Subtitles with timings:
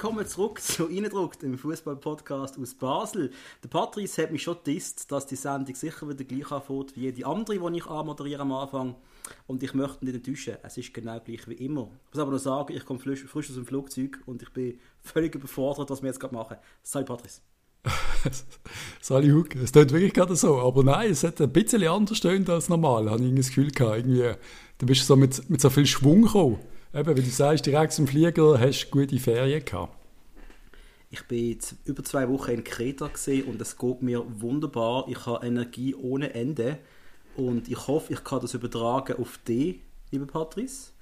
[0.00, 3.32] willkommen zurück zu Eindruckt, dem Fußball-Podcast aus Basel.
[3.64, 7.26] Der Patrice hat mich schon disst, dass die Sendung sicher wieder gleich anfängt wie jede
[7.26, 8.94] andere, die ich anmoderiere am Anfang.
[9.48, 11.90] Und ich möchte nicht enttäuschen, es ist genau gleich wie immer.
[12.10, 14.78] Ich muss aber noch sagen, ich komme frisch, frisch aus dem Flugzeug und ich bin
[15.00, 16.58] völlig überfordert, was wir jetzt gerade machen.
[16.84, 17.40] Salut Patrice.
[19.00, 20.60] Sali Huck, es tut wirklich gerade so.
[20.60, 23.96] Aber nein, es hat ein bisschen anders tönt als normal, habe ich das Gefühl gehabt.
[23.96, 24.34] Irgendwie,
[24.78, 26.60] du bist so mit, mit so viel Schwung gekommen.
[26.94, 29.97] Eben, wie du sagst, direkt zum Flieger hast du gute Ferien gehabt.
[31.10, 33.10] Ich bin jetzt über zwei Wochen in Kreta
[33.46, 35.06] und es geht mir wunderbar.
[35.08, 36.78] Ich habe Energie ohne Ende
[37.36, 39.80] und ich hoffe, ich kann das übertragen auf dich,
[40.10, 40.92] lieber Patrice,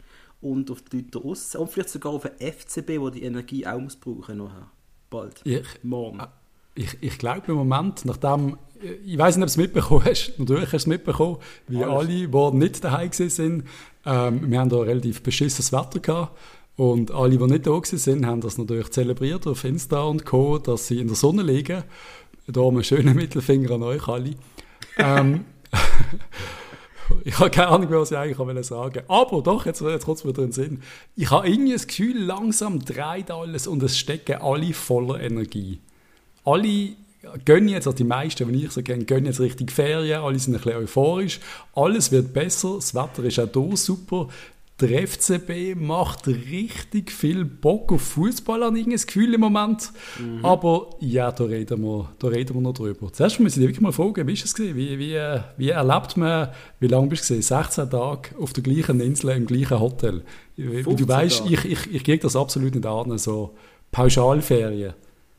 [0.40, 3.80] und auf die Leute aussen und vielleicht sogar auf den FCB, wo die Energie auch
[3.80, 4.70] muss brauchen nachher.
[5.10, 5.40] Bald.
[5.44, 6.20] Ich, Morgen.
[6.20, 6.32] Ah,
[6.74, 8.58] ich, ich glaube im Moment, nachdem,
[9.04, 11.38] ich weiß nicht, ob du es mitbekommen hast, natürlich hast du es mitbekommen,
[11.68, 12.08] wie Alles.
[12.08, 13.64] alle, die nicht daheim sind,
[14.04, 16.38] ähm, wir haben da relativ beschissenes Wetter gehabt.
[16.76, 20.88] Und alle, die nicht da sind, haben das natürlich zelebriert auf Insta und Co., dass
[20.88, 21.84] sie in der Sonne liegen.
[22.46, 24.34] Da einen schönen Mittelfinger an euch alle.
[24.98, 25.44] ähm,
[27.24, 29.04] ich habe keine Ahnung, was ich eigentlich sagen wollte.
[29.08, 30.82] Aber doch, jetzt, jetzt kommt es wieder in den Sinn.
[31.16, 35.80] Ich habe irgendwie das Gefühl, langsam dreht alles und es stecken alle voller Energie
[36.46, 36.90] alle
[37.44, 40.54] gönnen jetzt, also die meisten, die ich so kenne, gönnen jetzt richtig Ferien, alle sind
[40.54, 41.40] ein bisschen euphorisch,
[41.74, 44.28] alles wird besser, das Wetter ist auch hier super,
[44.80, 49.90] der FCB macht richtig viel Bock auf Fußball an irgendein Gefühl im Moment.
[50.20, 50.44] Mhm.
[50.44, 53.10] Aber ja, da reden, wir, da reden wir noch drüber.
[53.10, 54.76] Zuerst müssen wir wirklich mal fragen, wie ist es gewesen?
[54.76, 55.18] Wie, wie,
[55.56, 57.48] wie erlebt man, wie lange bist du gewesen?
[57.48, 60.22] 16 Tage auf der gleichen Insel, im gleichen Hotel.
[60.56, 63.54] Wie du weißt, ich, ich, ich gehe das absolut nicht an, so
[63.92, 64.92] Pauschalferien.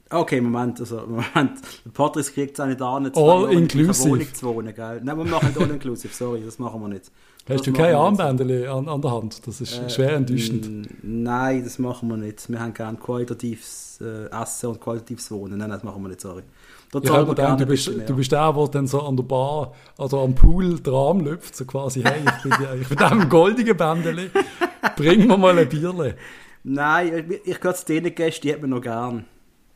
[0.09, 1.59] Okay, Moment, also, Moment.
[1.93, 4.09] Patrice kriegt es auch nicht an, all inclusive.
[4.09, 5.01] Wohnung zu wohnen, gell?
[5.03, 7.11] Nein, wir machen nicht all inclusive, sorry, das machen wir nicht.
[7.49, 9.47] Hast du keine Armbänder an, an, der Hand?
[9.47, 10.89] Das ist äh, schwer enttäuschend.
[11.01, 12.49] Nein, das machen wir nicht.
[12.49, 15.57] Wir haben gerne qualitatives äh, Essen und qualitatives Wohnen.
[15.57, 16.43] Nein, das machen wir nicht, sorry.
[16.91, 19.73] Da ja, wir gedacht, du, bist, du bist der, der dann so an der Bar
[19.97, 24.29] oder am Pool dran läuft, so quasi, hey, ich bin, ich bin dem goldigen Bändeli,
[24.95, 26.15] bring mir mal ein Bierle.
[26.63, 29.25] Nein, ich, ich gehe zu denen Gästen, die hat man noch gern.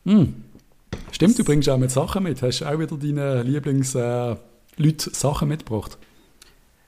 [0.04, 0.34] Hm.
[1.10, 2.42] Stimmt, du bringst auch mit Sachen mit.
[2.42, 4.38] Hast du auch wieder deine Lieblingsleute
[4.78, 5.98] äh, Sachen mitgebracht?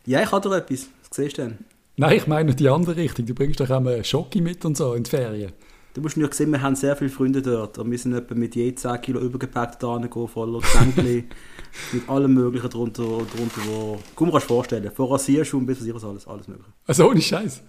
[0.06, 0.88] Ja, ich habe da etwas.
[1.08, 1.58] Was siehst du denn?
[1.96, 3.26] Nein, ich meine die andere Richtung.
[3.26, 5.52] Du bringst doch auch mal Schoki mit und so in die Ferien.
[5.94, 7.78] Du musst nur sehen, wir haben sehr viele Freunde dort.
[7.78, 11.24] Und wir sind etwa mit je 10 Kilo Übergepäck da gehen, voller Geschenkli,
[11.92, 13.98] mit allem Möglichen drunter, drunter wo...
[14.16, 14.90] Komm, kannst du vorstellen.
[14.90, 16.72] Von Rasierschuhen bis was alles, alles Mögliche.
[16.88, 17.62] Also ohne Scheiß.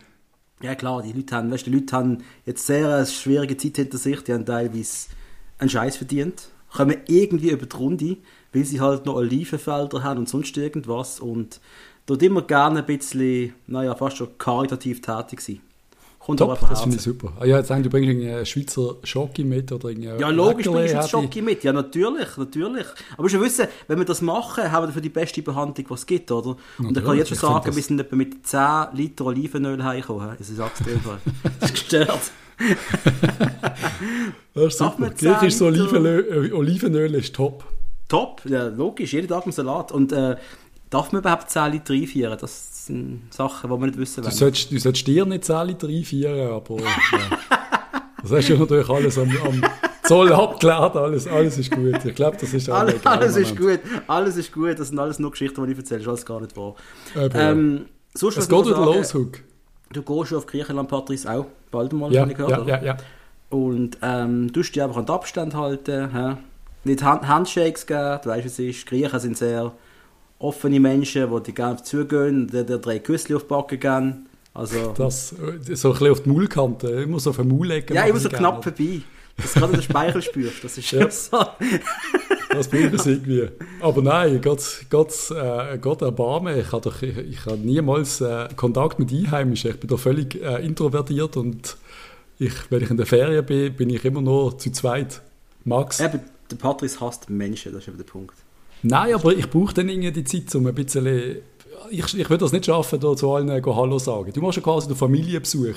[0.64, 4.00] Ja klar, die Leute haben, weißt, die Leute haben jetzt sehr eine schwierige Zeit hinter
[4.00, 4.24] sich.
[4.24, 5.10] Die haben teilweise
[5.58, 8.18] einen Scheiß verdient, kommen irgendwie über die Runde,
[8.54, 11.60] weil sie halt noch Olivenfelder haben und sonst irgendwas und
[12.06, 15.62] dort immer gerne ein bisschen, naja, fast schon karitativ tätig sein.
[16.20, 17.34] Kommt Top, das finde ich super.
[17.40, 21.08] Ah, ja, jetzt sagen, du bringst einen Schweizer Schoki mit oder Ja, logisch bringst du
[21.08, 21.64] Schoki mit.
[21.64, 22.88] Ja, natürlich, natürlich.
[23.16, 26.06] Aber du wissen, wenn wir das machen, haben wir dafür die beste Behandlung, die es
[26.08, 26.58] gibt, oder?
[26.80, 28.60] Und ich kann jetzt schon sagen, wir sind etwa mit 10
[28.94, 30.32] Liter Olivenöl heimgekommen.
[30.36, 31.00] Das ist aktuell.
[31.60, 32.32] das ist gestört
[34.54, 35.10] das ist super.
[35.10, 37.64] Griechisches Olivenöl, äh, Olivenöl ist top.
[38.08, 39.92] Top, ja, logisch, jeden Tag im Salat.
[39.92, 40.36] Und äh,
[40.90, 42.38] darf man überhaupt 10 Liter einführen?
[42.40, 44.30] Das sind Sachen, die man nicht wissen will.
[44.30, 46.88] Du solltest, du solltest dir nicht 10 Liter einführen, aber ja.
[48.22, 49.62] das hast du natürlich alles am, am
[50.04, 52.06] Zoll abgeklärt, alles, alles ist gut.
[52.06, 54.78] Ich glaube, das ist alles, alles ist gut, alles ist gut.
[54.80, 56.76] Das sind alles nur Geschichten, die ich erzähle, ist alles gar nicht wahr.
[57.16, 59.40] Ähm, sonst, es geht wieder los, Huck.
[59.92, 61.46] Du gehst auf Griechenland, Patrice, auch
[61.76, 62.98] bald mal, ja, gehört, ja, ja, ja.
[63.50, 66.36] Und ähm, du dich einfach an den Abstand halten, hä?
[66.84, 68.86] nicht Hand Handshakes geben, du weißt, es ist.
[68.86, 69.72] Griechen sind sehr
[70.40, 74.26] offene Menschen, die dir gerne zugehen, die dir drei Küsse auf die Backen geben.
[74.54, 77.94] Also, das, so ein bisschen auf die Maulkante, immer so auf den Maul legen.
[77.94, 79.02] Ja, immer so knapp vorbei
[79.38, 80.64] dass du gerade den Speichel spürst.
[80.64, 81.10] Das ist ja.
[81.12, 81.46] so.
[82.50, 83.50] das bringt es irgendwie.
[83.82, 86.60] Aber nein, Gott, Gott, äh, Gott erbarme.
[86.60, 89.72] Ich habe, doch, ich, ich habe niemals äh, Kontakt mit Einheimischen.
[89.72, 91.78] Ich bin da völlig äh, introvertiert und
[92.40, 95.22] ich, wenn ich in der Ferien bin, bin ich immer nur zu zweit.
[95.64, 96.00] Max.
[96.00, 98.36] Eben, der Patrice hasst Menschen, das ist eben der Punkt.
[98.84, 101.38] Nein, aber ich brauche dann irgendwie die Zeit, um ein bisschen...
[101.90, 104.32] Ich, ich würde das nicht schaffen, da zu allen Hallo sagen.
[104.34, 105.76] Du machst ja quasi den Familienbesuch.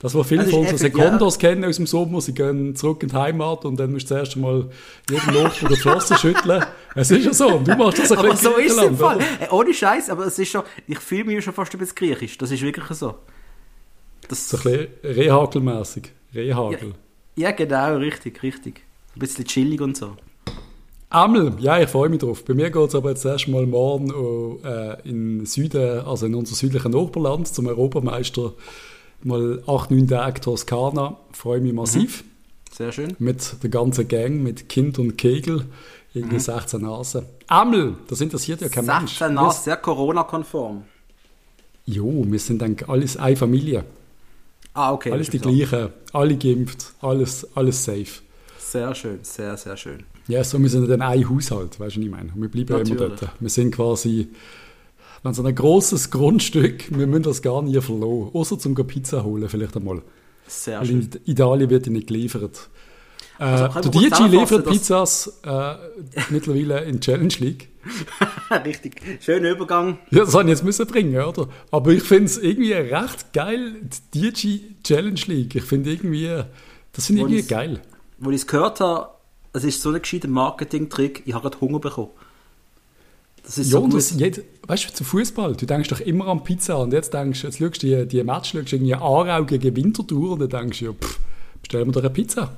[0.00, 1.50] Das, was viele also von unseren Sekundos ja.
[1.50, 4.34] kennen aus dem Sommer, sie gehen zurück in die Heimat und dann musst du zuerst
[4.34, 4.70] mal
[5.10, 6.64] jeden Loch oder Flossen schütteln.
[6.94, 9.18] Es ist ja so, und du machst das ein aber so ist es im Fall.
[9.20, 12.38] Äh, ohne Scheiß, aber es ist schon, ich fühle mich schon fast ein bisschen griechisch.
[12.38, 13.14] Das ist wirklich so.
[14.26, 16.12] Das so ein bisschen Rehagelmässig.
[16.34, 16.94] Rehagel.
[17.36, 18.80] Ja, ja, genau, richtig, richtig.
[19.14, 20.16] Ein bisschen chillig und so.
[21.10, 22.42] Amel, ja, ich freue mich drauf.
[22.46, 26.92] Bei mir geht es aber jetzt erstmal morgen äh, in Süden, also in unser südlichen
[26.92, 28.54] Nachbarland zum Europameister
[29.24, 32.24] mal acht, neun Tage Toskana, freue mich massiv.
[32.72, 33.14] Sehr schön.
[33.18, 35.66] Mit der ganzen Gang, mit Kind und Kegel,
[36.14, 36.40] irgendwie Mhm.
[36.40, 37.26] 16 Nasen.
[37.48, 39.10] Amel, das interessiert ja kein Mensch.
[39.18, 40.84] 16 Wir- Nas, sehr Corona-konform.
[41.86, 43.84] Jo, wir sind eigentlich alles eine Familie.
[44.74, 45.10] Ah, okay.
[45.10, 48.20] Alles die gleichen, alle geimpft, alles, alles safe.
[48.58, 50.04] Sehr schön, sehr, sehr schön.
[50.28, 52.30] Ja, so wir sind dann ein Haushalt, weißt du, was ich meine?
[52.36, 53.18] Wir bleiben immer Natürlich.
[53.20, 53.32] dort.
[53.40, 54.28] Wir sind quasi,
[55.22, 58.30] wenn so ein großes Grundstück, wir müssen das gar nie verloren.
[58.32, 60.02] Außer zum Pizza holen, vielleicht einmal.
[60.46, 61.00] Sehr Weil schön.
[61.00, 62.68] in Italien wird die nicht geliefert.
[63.38, 65.74] Also, äh, können der DJ liefert Pizzas äh,
[66.28, 67.68] mittlerweile in Challenge League.
[68.64, 69.00] Richtig.
[69.20, 69.98] Schöner Übergang.
[70.10, 71.48] Ja, das habe ich jetzt müssen bringen, oder?
[71.70, 73.76] Aber ich finde es irgendwie recht geil,
[74.12, 75.54] die DJ Challenge League.
[75.54, 76.42] Ich finde irgendwie,
[76.92, 77.80] das finde ich irgendwie geil.
[78.20, 79.10] Als ich es gehört habe,
[79.54, 82.10] es ist so ein gescheiter Marketing-Trick, ich habe gerade Hunger bekommen.
[83.42, 86.44] Das ist Ja, so das, jed, weißt du, zu Fußball, du denkst doch immer an
[86.44, 89.76] Pizza und jetzt denkst du, jetzt schaust du die, die Match, schaust irgendwie Aarau gegen
[89.76, 91.18] Winterthur und dann denkst du, ja, pff,
[91.62, 92.52] bestellen wir doch eine Pizza.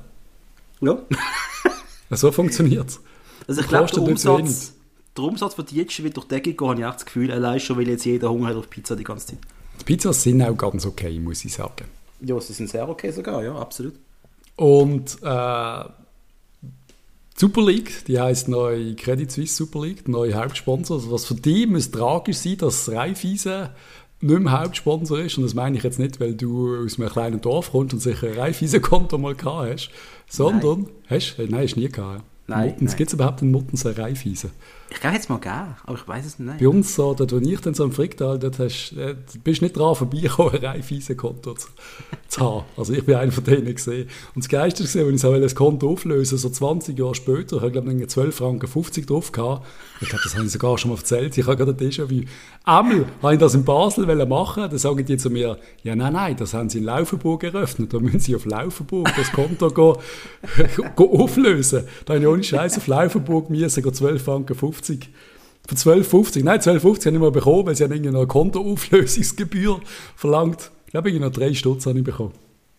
[0.80, 0.98] Ja.
[2.14, 3.00] So funktioniert es.
[3.48, 4.74] Also ich glaube, der Umsatz,
[5.16, 7.58] der Umsatz von jetzt wird durch die Decke gehen, habe ich echt das Gefühl, allein
[7.58, 9.38] schon, weil jetzt jeder Hunger hat auf Pizza die ganze Zeit.
[9.80, 11.86] Die Pizzas sind auch ganz okay, muss ich sagen.
[12.20, 13.94] Ja, sie sind sehr okay sogar, ja, absolut.
[14.56, 15.84] Und äh,
[17.42, 20.98] Super League, die heißt neu Credit Suisse Super League, der neue Hauptsponsor.
[20.98, 23.70] Also was für die muss tragisch sein, dass Raiffeisen
[24.20, 25.38] nicht mehr Hauptsponsor ist.
[25.38, 28.28] Und das meine ich jetzt nicht, weil du aus einem kleinen Dorf kommst und sicher
[28.28, 29.90] ein Raiffeisen-Konto mal gehabt hast,
[30.28, 31.42] sondern, hast du?
[31.48, 32.22] Nein, hast du nie gehabt.
[32.46, 32.98] Nein, Muttens, nein.
[32.98, 34.50] Gibt es überhaupt in Muttens Raiffeisen?
[34.94, 36.58] Ich glaube jetzt mal gern, aber ich weiß es nicht.
[36.58, 39.62] Bei uns, so, dort wo ich dann so im Fricktal, dort hast, äh, du bist
[39.62, 41.68] nicht dran vorbeigekommen, ein Raiffeisen-Konto zu,
[42.28, 42.64] zu haben.
[42.76, 44.08] Also ich bin einer von denen gesehen.
[44.34, 47.62] Und das Geilste war, wenn ich so das Konto auflösen so 20 Jahre später, ich
[47.62, 49.66] habe glaube ich 12 Franken 50 drauf gehabt.
[50.02, 51.38] Ich glaube, das habe ich sogar schon mal erzählt.
[51.38, 52.26] Ich habe gerade Déjà-vu.
[52.64, 56.36] Einmal habe ich das in Basel machen, dann sagen die zu mir, ja nein, nein,
[56.36, 59.98] das haben sie in Laufenburg eröffnet, da müssen sie auf Laufenburg das Konto go,
[60.96, 61.84] go auflösen.
[62.04, 66.44] Da habe ich ohne Scheiß auf Laufenburg müssen, go 12 Franken 50 für 12,50.
[66.44, 69.80] Nein, 12,50 habe ich mal bekommen, weil sie haben irgendwie eine Kontoauflösungsgebühr
[70.16, 70.70] verlangt.
[70.86, 72.32] Ich glaube, irgendwie noch drei Stutz habe ich bekommen.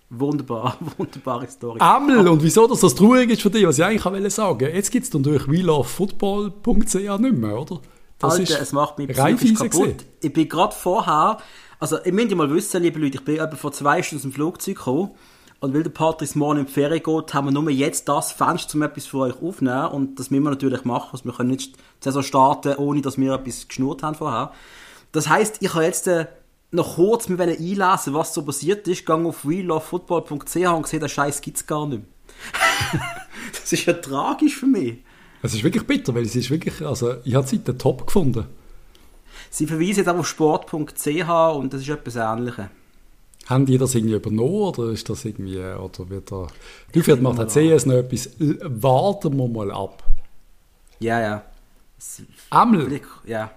[0.10, 1.80] Wunderbar, wunderbare Story.
[1.80, 4.92] Amel, und wieso dass das traurig ist für dich, was ich eigentlich wollte sagen Jetzt
[4.92, 7.82] gibt es dann durch WeLoveFootball.ch nicht mehr, oder?
[8.20, 9.72] Das Alter, es macht mich psychisch kaputt.
[9.72, 9.98] gewesen.
[10.22, 11.38] Ich bin gerade vorher,
[11.80, 14.22] also ihr müsst ja mal wissen, liebe Leute, ich bin etwa vor zwei Stunden aus
[14.22, 15.12] dem Flugzeug gekommen
[15.64, 18.76] und weil der Patrice morgen in die Ferien geht, haben wir nur jetzt das Fenster,
[18.76, 21.78] um etwas für euch aufzunehmen und das müssen wir natürlich machen, also wir können nicht
[21.78, 24.52] die Saison starten, ohne dass wir etwas geschnurrt haben vorher.
[25.14, 26.26] Das heisst, ich habe jetzt äh,
[26.72, 31.40] noch kurz mit einlesen, was so passiert ist, gehe auf reallovefootball.ch und sehe, den Scheiß
[31.40, 33.02] gibt es gar nicht mehr.
[33.54, 34.98] das ist ja tragisch für mich.
[35.44, 38.48] Es ist wirklich bitter, weil es ist wirklich, also ich habe die Seite top gefunden.
[39.50, 40.76] Sie verweisen jetzt auch auf sport.ch
[41.56, 42.66] und das ist etwas Ähnliches.
[43.46, 46.48] Haben die das irgendwie übernommen oder ist das irgendwie, oder wird da,
[46.94, 50.04] du vielleicht macht der CS noch etwas, L- warten wir mal ab.
[51.00, 51.44] Ja, ja.
[52.50, 53.52] Amel, Ja.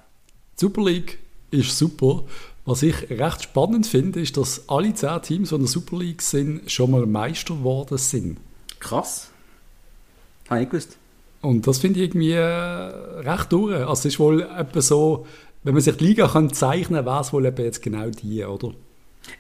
[0.59, 1.19] Die Super League
[1.51, 2.25] ist super.
[2.65, 6.23] Was ich recht spannend finde, ist, dass alle zehn Teams, die in der Super League
[6.23, 8.39] sind, schon mal Meister geworden sind.
[8.81, 9.31] Krass.
[10.51, 10.97] Habe ich gewusst.
[11.43, 13.75] Und das finde ich irgendwie äh, recht durch.
[13.77, 15.27] Also es ist wohl etwa so,
[15.63, 18.45] wenn man sich die Liga kann zeichnen kann, wäre es wohl eben jetzt genau die,
[18.45, 18.73] oder?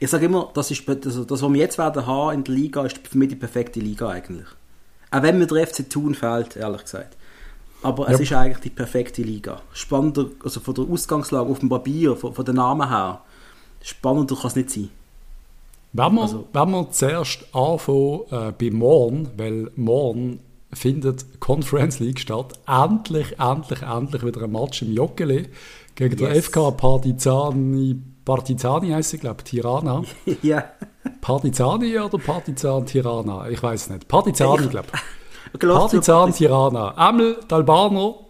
[0.00, 2.84] Ich sage immer, das, ist, also das, was wir jetzt werden haben in der Liga,
[2.84, 4.46] ist für mich die perfekte Liga eigentlich.
[5.10, 7.16] Auch wenn mir der FC Thun fehlt, ehrlich gesagt.
[7.82, 8.22] Aber es Ja.
[8.22, 9.60] ist eigentlich die perfekte Liga.
[9.72, 13.20] Spannender, also von der Ausgangslage auf dem Papier, von, von den Namen her,
[13.82, 14.88] spannender kann es nicht sein.
[15.92, 20.40] Wenn wir, Also- wenn wir zuerst anfangen äh, bei morgen, weil morgen
[20.72, 25.48] findet Conference League statt, endlich, endlich, endlich wieder ein Match im Joggeli
[25.94, 26.46] gegen Yes.
[26.46, 30.02] FK Partizani, Partizani heisst sie, glaube ich, Tirana.
[30.42, 30.64] ja.
[31.20, 33.48] Partizani oder Partizan Tirana?
[33.48, 34.08] Ich weiß nicht.
[34.08, 35.60] Partizani, glaube ich.
[35.60, 37.08] Gelassen Partizan Tirana.
[37.08, 38.26] Emil Dalbano,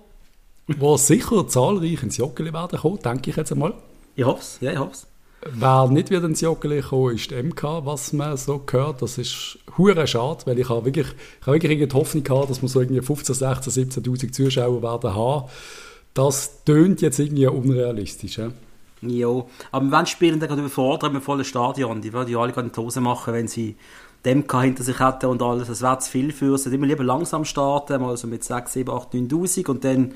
[0.76, 3.73] wo sicher zahlreich ins Joggeli werden kommen, denke ich jetzt einmal.
[4.15, 5.07] Ich hoffe es, ja, ich hoffe es.
[5.49, 9.00] Wer nicht wieder ins Joggeli kommen, ist die MK, was man so gehört.
[9.00, 12.50] Das ist hure schade, weil ich habe wirklich, ich habe wirklich irgendwie die Hoffnung gehabt,
[12.50, 15.49] dass wir so irgendwie 15, 16, 17'000 Zuschauer werden haben.
[16.12, 18.37] Das tönt jetzt irgendwie unrealistisch.
[18.37, 18.50] Ja?
[19.03, 22.69] Jo, aber wenn spielen dann gerade überfordert mit vollen Stadion, die würden ja alle gerade
[22.69, 23.76] in die Hose machen, wenn sie
[24.25, 25.69] dem hinter sich hätten und alles.
[25.69, 26.75] Das wäre zu viel für sie.
[26.75, 30.15] Immer lieber langsam starten, mal so mit 6, 7, 8, 9'000 und dann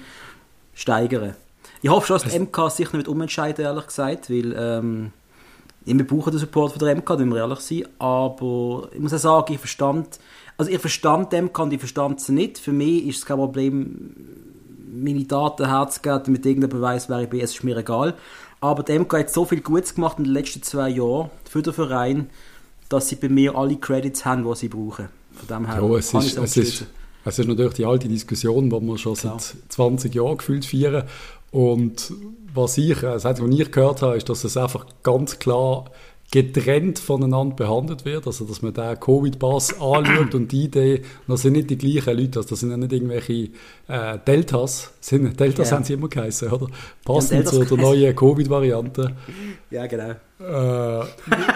[0.74, 1.34] steigern.
[1.82, 5.12] Ich hoffe schon, dass die MK sich nicht umentscheiden, ehrlich gesagt, weil ähm,
[5.84, 7.84] wir brauchen den Support von der MK, wenn wir ehrlich sein.
[7.98, 10.18] Aber ich muss auch sagen, ich verstand,
[10.58, 12.58] also ich verstand die MK und ich verstand sie nicht.
[12.58, 14.14] Für mich ist es kein Problem,
[14.92, 18.14] meine Daten herzugeben, mit irgendeinem Beweis, wer ich bin, es ist mir egal.
[18.60, 21.72] Aber die MK hat so viel Gutes gemacht in den letzten zwei Jahren für den
[21.72, 22.30] Verein,
[22.88, 25.08] dass sie bei mir alle Credits haben, die sie brauchen.
[25.32, 26.86] Von dem her ja, es ist, es, ist,
[27.24, 29.38] es ist natürlich die alte Diskussion, die wir schon Klar.
[29.38, 31.04] seit 20 Jahren gefühlt führen.
[31.50, 32.12] Und
[32.52, 35.86] was ich, das was ich gehört habe, ist, dass es einfach ganz klar
[36.30, 41.54] getrennt voneinander behandelt wird, also dass man den Covid-Pass anschaut und die Idee, das sind
[41.54, 43.48] nicht die gleichen Leute, also das sind ja nicht irgendwelche
[43.88, 45.76] äh, Deltas, sind, Deltas ja.
[45.76, 46.68] haben sie immer geheißen, oder?
[47.04, 49.16] Passend zu der neuen Covid-Variante.
[49.70, 50.10] Ja, genau.
[50.10, 51.04] Äh,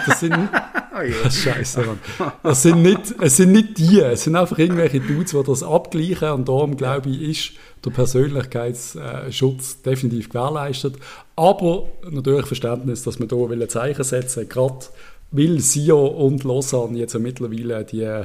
[0.07, 0.35] das sind,
[0.95, 1.31] oh.
[1.31, 2.33] Scheiße, Mann.
[2.43, 6.31] Das sind nicht, es sind nicht die, es sind einfach irgendwelche Dudes, die das abgleichen
[6.31, 7.53] und darum, glaube ich, ist
[7.85, 10.97] der Persönlichkeitsschutz definitiv gewährleistet.
[11.37, 14.87] Aber natürlich Verständnis, dass man hier ein Zeichen setzen will, gerade
[15.31, 18.23] weil Sio und Lausanne jetzt mittlerweile die,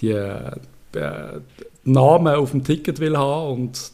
[0.00, 0.10] die
[0.98, 1.40] äh,
[1.84, 3.92] Namen auf dem Ticket will haben und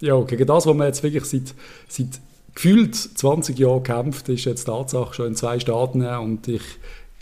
[0.00, 1.54] ja, gegen das, was man jetzt wirklich seit,
[1.88, 2.20] seit
[2.54, 6.62] gefühlt 20 Jahren kämpft, ist jetzt Tatsache schon in zwei Staaten und ich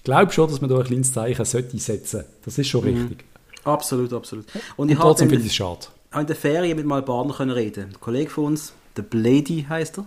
[0.03, 2.25] glaube schon, dass man da ein kleines Zeichen sollte setzen.
[2.45, 3.03] Das ist schon mhm.
[3.03, 3.25] richtig.
[3.63, 4.47] Absolut, absolut.
[4.77, 5.87] Und, und trotzdem finde ich es schade
[6.21, 7.91] in der Ferien mit mal Bahner können reden.
[7.91, 10.07] Ein Kollege von uns, der Blady heißt er.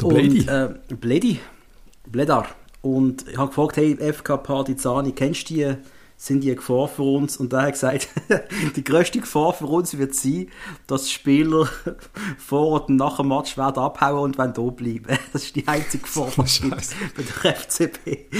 [0.00, 0.08] Der?
[0.08, 1.40] Und, äh, Blady.
[2.06, 2.46] Bledar.
[2.82, 5.74] Und ich habe gefragt, hey, FK Partizani, kennst du die?
[6.16, 7.36] Sind die eine Gefahr für uns?
[7.36, 8.08] Und er hat gesagt,
[8.76, 10.48] die grösste Gefahr für uns wird sein,
[10.86, 11.68] dass Spieler
[12.38, 15.18] vor und nach dem Match werden abhauen und werden da bleiben.
[15.32, 18.32] Das ist die einzige Gefahr bei der FCB.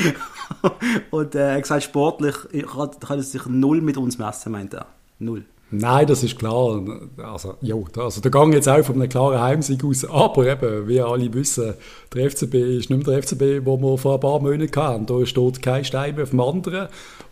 [1.11, 4.87] und äh, er hat gesagt, sportlich können sie sich null mit uns messen, meint er.
[5.19, 5.45] Null.
[5.73, 6.83] Nein, das ist klar.
[7.17, 10.05] Also, ja, also der Gang jetzt auch von einem klaren Heimsieg aus.
[10.05, 11.75] Aber eben, wie alle wissen,
[12.15, 15.07] der FCB ist nicht mehr der FCB, wo wir vor ein paar Monaten hatten.
[15.07, 16.89] Da steht kein Stein mehr auf dem anderen.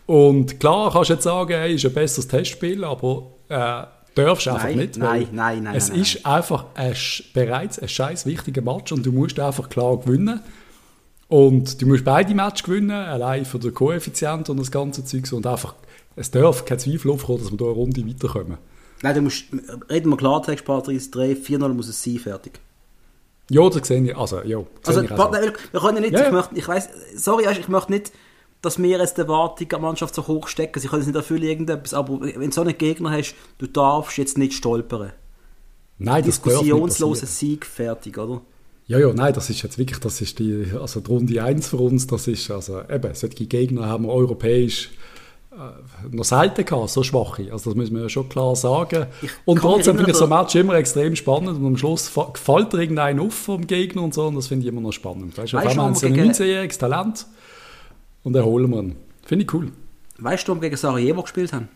[0.07, 3.83] Und klar kannst du jetzt sagen, es ist ein besseres Testspiel, aber äh,
[4.15, 4.97] darfst nein, einfach nicht.
[4.97, 5.75] Nein, nein, nein.
[5.75, 6.33] Es nein, ist nein.
[6.33, 6.95] einfach ein,
[7.33, 10.41] bereits ein scheiß wichtiger Match und du musst einfach klar gewinnen.
[11.27, 15.31] Und du musst beide Matches gewinnen, allein für den Koeffizient und das ganze Zeug.
[15.31, 15.75] Und einfach
[16.15, 18.57] es darf kein Zweifel aufkommen, dass wir hier eine Runde weiterkommen.
[19.01, 19.45] Nein, du musst,
[19.89, 22.59] reden wir Klartext, Patrice, 3, 4-0 muss es sein, fertig.
[23.49, 24.63] Ja, das sehe ich, also, ja.
[24.85, 25.29] Also, ich also.
[25.29, 28.11] nein, wir können nicht, ja, ich möchte, ich weiss, sorry, ich möchte nicht,
[28.61, 31.43] dass wir jetzt die Erwartung an Mannschaft so hoch stecken, sie können es nicht erfüllen,
[31.43, 35.11] irgendetwas, aber wenn du so einen Gegner hast, du darfst jetzt nicht stolpern.
[35.97, 38.41] Nein, das Diskussionsloser Sieg, fertig, oder?
[38.87, 41.77] Ja, ja, nein, das ist jetzt wirklich, das ist die, also die Runde 1 für
[41.77, 44.91] uns, das ist, also eben, solche Gegner haben wir europäisch
[46.11, 47.51] noch selten gehabt, so schwache.
[47.51, 49.07] Also das müssen wir ja schon klar sagen.
[49.45, 53.19] Und trotzdem finde ich so ein Match immer extrem spannend und am Schluss gefällt irgendein
[53.19, 55.37] auf vom Gegner und so und das finde ich immer noch spannend.
[55.37, 57.25] Weißt, weißt einmal haben sie ein 19-jähriges Talent
[58.23, 58.95] und erholen wir ihn.
[59.25, 59.71] Finde ich cool.
[60.19, 61.67] Weißt du, warum wir gegen Sarajevo gespielt haben?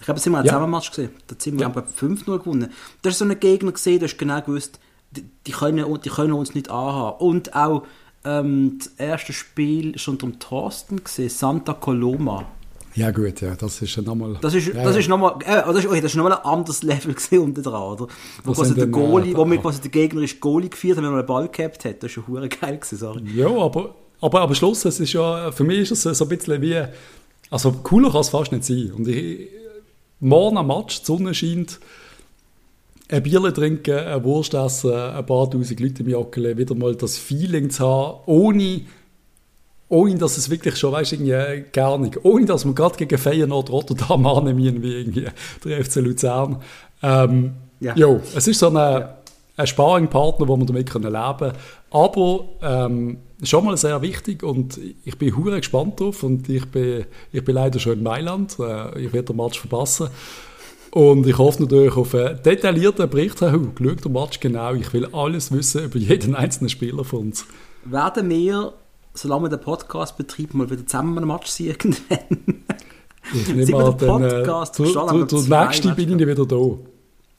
[0.00, 0.52] Ich habe es immer einen ja.
[0.52, 1.10] Zusammenmatch gesehen.
[1.26, 1.72] Da sind wir ja.
[1.72, 2.72] 5-0 gewonnen.
[3.02, 4.78] Da ist so ein Gegner gesehen, du hast genau gewusst,
[5.10, 7.18] die, die, können, die können uns nicht anhaben.
[7.18, 7.84] Und auch
[8.24, 12.46] ähm, das erste Spiel schon unter Thorsten gesehen, Santa Coloma.
[12.94, 14.36] Ja gut, ja, das ist ja nochmal...
[14.40, 16.82] Das ist, ja, das ist nochmal äh, das ist, okay, das ist nochmal ein anderes
[16.82, 18.08] Level unten dran, oder?
[18.44, 21.26] Wo, quasi der Goalie, wo wir quasi der gegnerische Goalie geführt haben, wenn man einen
[21.26, 23.22] Ball gehabt hat, das ist schon geil gewesen, sorry.
[23.34, 26.60] Ja, aber, aber am Schluss, es ist ja, für mich ist es so ein bisschen
[26.62, 26.82] wie,
[27.50, 28.92] also cooler kann es fast nicht sein.
[28.96, 29.48] Und ich,
[30.20, 31.78] morgen am Match, die Sonne scheint,
[33.08, 37.18] ein Bier trinken, eine Wurst essen, ein paar tausend Leute im Jackel, wieder mal das
[37.18, 38.82] Feeling zu haben, ohne
[39.90, 43.70] ohne dass es wirklich schon, weißt du, gar nicht, ohne dass man gerade gegen Feyenoord
[43.70, 45.26] Rotterdam annehmen wie irgendwie
[45.64, 46.62] der FC Luzern.
[47.02, 47.94] Ähm, ja.
[47.96, 49.18] Jo, es ist so ein, ja.
[49.56, 51.54] ein Sparringpartner, wo man damit leben können.
[51.90, 57.06] Aber ähm, schon mal sehr wichtig und ich bin hure gespannt drauf und ich bin,
[57.32, 58.58] ich bin leider schon in Mailand.
[58.60, 60.08] Äh, ich werde den Match verpassen.
[60.92, 63.38] Und ich hoffe natürlich auf einen detaillierten Bericht.
[63.40, 64.74] Schau den Match genau.
[64.74, 67.44] Ich will alles wissen über jeden einzelnen Spieler von uns.
[67.84, 68.72] Werden wir
[69.20, 72.64] solange den Podcast betreiben, mal wieder zusammen einen Match sehen irgendwann.
[73.34, 76.56] Ich nehme mal den, Podcast äh, zu, zu, zu nächsten bin ich wieder da.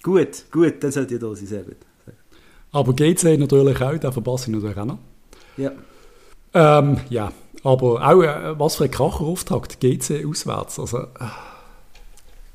[0.04, 1.78] Gut, gut, dann sollt ihr da sein, sehr gut.
[2.72, 5.00] Aber GC natürlich auch, den verpasse ich natürlich auch noch.
[5.58, 5.72] Ja.
[6.54, 7.32] Ähm, ja,
[7.64, 11.00] aber auch, äh, was für ein Kracher-Auftakt, GC auswärts, also...
[11.00, 11.06] Äh.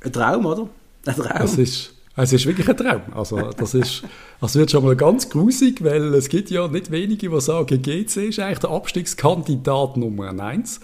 [0.00, 0.68] Ein Traum, oder?
[1.04, 1.42] Ein Traum.
[1.42, 3.02] Es ist, es ist wirklich ein Traum.
[3.14, 4.02] Also, das ist,
[4.40, 8.28] das wird schon mal ganz grusig, weil es gibt ja nicht wenige, die sagen, GC
[8.28, 10.80] ist eigentlich der Abstiegskandidat Nummer eins.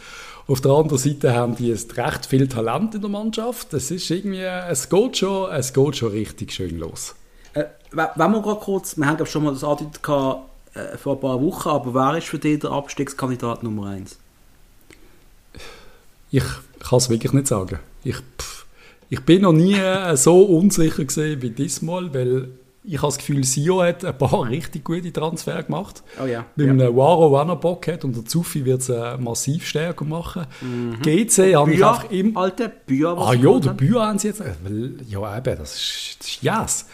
[0.46, 3.72] Auf der anderen Seite haben die jetzt recht viel Talent in der Mannschaft.
[3.72, 7.14] Es ist irgendwie, es geht schon, es geht schon richtig schön los.
[7.54, 10.00] Äh, wenn wir gerade kurz, wir haben schon mal das angedeutet
[10.74, 14.18] äh, vor ein paar Wochen, aber wer ist für dich der Abstiegskandidat Nummer eins?
[16.30, 16.44] Ich
[16.80, 17.78] kann es wirklich nicht sagen.
[18.04, 18.61] Ich, pff,
[19.12, 22.48] ich bin noch nie äh, so unsicher gesehen wie diesmal, weil
[22.82, 26.02] ich habe das Gefühl, Sio hat ein paar richtig gute Transfer gemacht.
[26.18, 26.46] Oh ja.
[26.56, 26.72] Mit ja.
[26.72, 30.46] einem Waro, der Bock hat und der Zufi wird es äh, massiv stärker machen.
[31.02, 32.34] GC habe ich einfach im...
[32.38, 33.70] alte Büa, was Ah ja, der.
[33.72, 34.40] Büa haben sie jetzt...
[34.40, 34.54] äh,
[35.06, 36.86] Ja eben, das ist, das ist yes.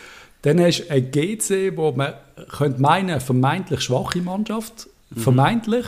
[0.43, 2.15] Dann hast du ein GC, wo man
[2.51, 4.89] könnte meinen, eine vermeintlich schwache Mannschaft.
[5.17, 5.87] Vermeintlich.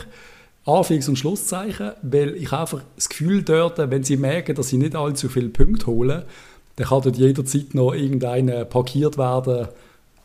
[0.65, 4.95] Anfangs- und Schlusszeichen, weil ich einfach das Gefühl dort, wenn sie merken, dass sie nicht
[4.95, 6.23] allzu viele Punkte holen,
[6.75, 9.67] dann kann dort jederzeit noch irgendeiner parkiert werden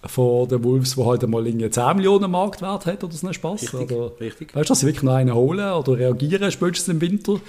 [0.05, 3.63] von den Wolves, der halt einmal irgendwie 10 Millionen Marktwert hat oder so einen Spaß.
[3.63, 4.55] Richtig, Oder, richtig.
[4.55, 7.41] Weißt du, dass sie wirklich noch einen holen oder reagieren, spätestens im Winter.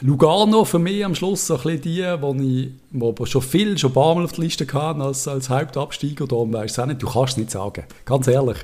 [0.00, 3.90] Lugano für mich am Schluss so ein bisschen die, wo ich wo schon viel, schon
[3.90, 6.26] ein paar Mal auf der Liste hatte als, als Hauptabsteiger.
[6.26, 7.84] Darum weisst du auch nicht, du kannst es nicht sagen.
[8.06, 8.58] Ganz ehrlich.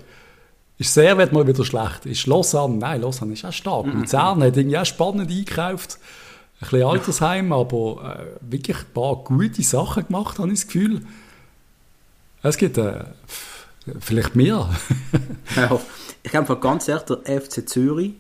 [0.81, 2.07] Ist sehr wird mal wieder schlecht.
[2.07, 3.85] Ist Lausanne, nein, Lausanne ist auch stark.
[3.85, 5.99] Luzern hat irgendwie auch spannend eingekauft.
[6.59, 11.03] Ein bisschen Altersheim, aber äh, wirklich ein paar gute Sachen gemacht, habe ich das Gefühl.
[12.43, 13.05] Es gibt äh,
[14.01, 14.71] vielleicht mehr.
[15.55, 15.79] Ja,
[16.23, 18.13] ich glaube ganz ehrlich, der FC Zürich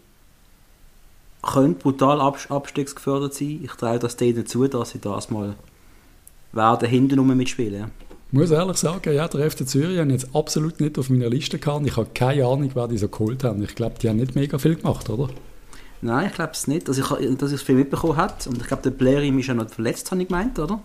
[1.40, 3.60] könnte brutal abs abstiegsgefördert sein.
[3.64, 5.54] Ich traue das denen zu, dass sie das mal
[6.52, 7.80] werden hinten rum mitspielen.
[7.80, 7.88] Ja.
[8.32, 11.28] Ich muss ehrlich sagen, ja, der FC Zürich habe ich jetzt absolut nicht auf meiner
[11.28, 11.84] Liste gehabt.
[11.84, 13.60] Ich habe keine Ahnung, wer die so geholt haben.
[13.64, 15.30] Ich glaube, die haben nicht mega viel gemacht, oder?
[16.00, 16.88] Nein, ich glaube es nicht.
[16.88, 18.34] Also ich, dass ich es viel mitbekommen habe.
[18.46, 20.80] Und ich glaube, der Blerim ist ja noch verletzt, habe ich gemeint, oder?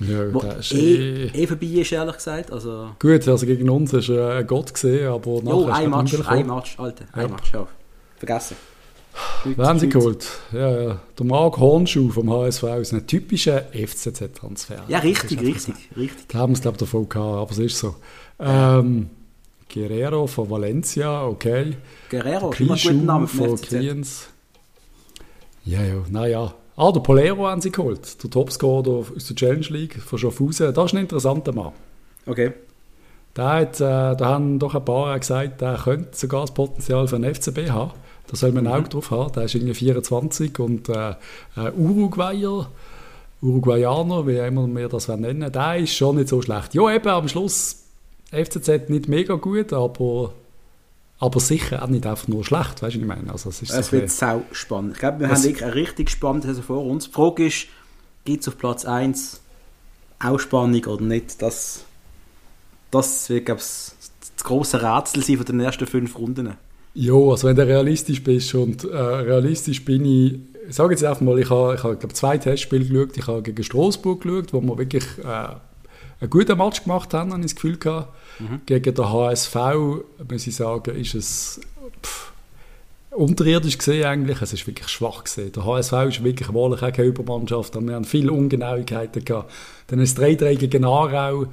[0.00, 1.42] Ja, Wo der ist eh, eh...
[1.42, 2.52] eh vorbei ist, ehrlich gesagt.
[2.52, 5.90] Also, Gut, also gegen uns ist er ein Gott gesehen, aber jo, nachher ist ein
[5.90, 6.46] Match, ein.
[6.46, 7.24] Match, Alter, Ja.
[7.24, 7.66] ein Match, ja.
[8.18, 8.56] Vergessen.
[9.44, 10.26] Wer haben sie geholt?
[10.52, 11.00] Ja, ja.
[11.18, 14.84] Der Marc Hornschuh vom HSV ist ein typischer FCZ-Transfer.
[14.88, 16.28] Ja, richtig, richtig, richtig.
[16.28, 17.94] Da haben wir es, glaube ich, davon gehabt, aber es ist so.
[18.38, 19.10] Ähm,
[19.72, 21.76] Guerrero von Valencia, okay.
[22.10, 23.60] Guerrero, guten Klischu Namen vom von.
[23.60, 24.28] Kriens.
[25.64, 26.54] Ja, ja, naja.
[26.76, 28.22] Ah, der Polero haben sie geholt.
[28.22, 30.72] Der Topscorer aus der Challenge League von Schaffhausen.
[30.72, 31.72] Das ist ein interessanter Mann.
[32.24, 32.52] Okay.
[33.36, 37.16] Der hat, äh, da haben doch ein paar gesagt, der könnte sogar das Potenzial für
[37.16, 37.90] einen FCB haben.
[38.28, 39.32] Da soll man ein Auge drauf haben.
[39.32, 41.10] Der ist irgendwie 24 und äh,
[41.56, 42.70] äh, Uruguayer,
[43.40, 46.74] Uruguayaner, wie immer wir das nennen, der ist schon nicht so schlecht.
[46.74, 47.84] Ja, eben am Schluss
[48.30, 50.34] FCZ nicht mega gut, aber,
[51.18, 53.32] aber sicher auch nicht einfach nur schlecht, weißt du, was ich meine?
[53.32, 54.94] Also, es so Es wird sau spannend.
[54.94, 57.06] Ich glaube, wir haben wirklich eine richtig spannende Saison vor uns.
[57.06, 57.66] Die Frage ist,
[58.26, 59.40] gibt es auf Platz 1
[60.18, 61.40] auch Spannung oder nicht?
[61.40, 61.84] Das,
[62.90, 63.92] das wird, glaube ich,
[64.36, 66.54] das große Rätsel sein von den ersten fünf Runden.
[67.00, 71.20] Ja, also wenn du realistisch bist und äh, realistisch bin ich, ich sage jetzt einfach
[71.20, 74.60] mal, ich habe, ich habe glaube zwei Testspiele geschaut, ich habe gegen Straßburg geschaut, wo
[74.60, 75.24] wir wirklich äh,
[76.20, 78.08] einen guten Match gemacht haben, habe ich das Gefühl gehabt.
[78.66, 79.54] Gegen den HSV,
[80.28, 81.60] muss ich sagen, ist es
[82.04, 82.32] pff,
[83.12, 85.52] unterirdisch gesehen eigentlich, es ist wirklich schwach gesehen.
[85.52, 89.52] Der HSV ist wirklich wahrlich auch keine Übermannschaft, wir haben viele Ungenauigkeiten gehabt.
[89.86, 91.46] Dann ist 3-3 gegen Aarau,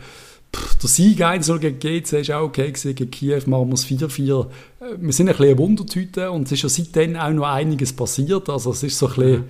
[0.82, 2.96] der Sieg 1 gegen GC ist auch okay gewesen.
[2.96, 4.46] Gegen Kiew machen wir es 4-4.
[4.80, 7.94] Äh, Wir sind ein bisschen eine Wundertüte und es ist ja seitdem auch noch einiges
[7.94, 8.50] passiert.
[8.50, 9.44] Also es ist so ein bisschen...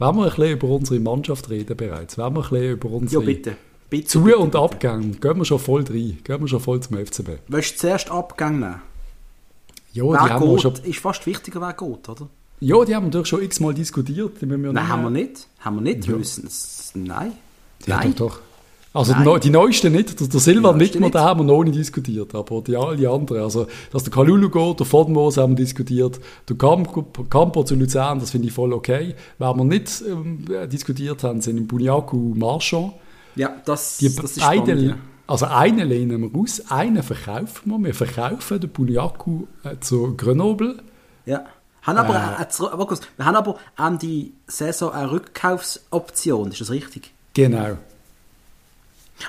[0.00, 2.94] Wenn wir ein bisschen über unsere Mannschaft reden bereits, wenn wir ein bisschen über Ja,
[2.96, 3.56] unsere bitte.
[3.90, 4.58] bitte Zu- bitte, und bitte.
[4.62, 6.18] Abgänge, gehen wir schon voll rein.
[6.22, 7.28] Gehen wir schon voll zum FCB.
[7.48, 8.80] Willst du zuerst Abgang nehmen?
[9.92, 10.74] Ja, die wer haben wir geht, schon...
[10.84, 12.28] ist fast wichtiger, wer geht, oder?
[12.60, 14.40] Ja, die haben wir natürlich schon x-mal diskutiert.
[14.40, 15.48] Die wir Nein, haben wir nicht.
[15.60, 16.04] Haben wir nicht.
[16.04, 16.10] Ja.
[16.12, 17.32] Wir müssen es- Nein.
[17.86, 18.14] Ja, Nein.
[18.16, 18.40] doch, doch.
[18.94, 19.40] Also die, Nein.
[19.40, 21.14] Die neuesten nicht, der, der Silva Die neuesten Wittmer, nicht.
[21.14, 24.80] den haben wir noch nicht diskutiert, aber die alle anderen, also dass der Kalulu geht,
[24.80, 29.14] der Fodmos haben wir diskutiert, der Campo, Campo zu Luzern, das finde ich voll okay.
[29.38, 32.92] Wer wir nicht ähm, diskutiert haben, sind Bunyaku Marchand.
[33.36, 34.88] Ja, das, Die das ist beiden, spannend.
[34.88, 34.96] Ja.
[35.26, 37.78] also einen lehnen wir aus, einen verkaufen wir.
[37.84, 40.78] Wir verkaufen den Bunyaku äh, zu Grenoble.
[41.26, 41.44] Ja.
[41.82, 42.42] Haben aber, Äh.
[42.42, 47.12] äh, wir haben aber an die Saison eine Rückkaufsoption, ist das richtig?
[47.34, 47.76] Genau.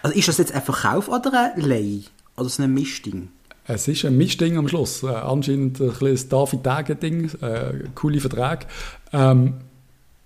[0.01, 2.01] Also ist das jetzt ein Verkauf oder ein Leih?
[2.37, 3.29] Oder so ein Mischding?
[3.67, 5.03] Es ist ein Mischding am Schluss.
[5.03, 8.65] Äh, anscheinend ein kleines David-Tage-Ding, äh, coole Vertrag.
[9.13, 9.55] Ähm,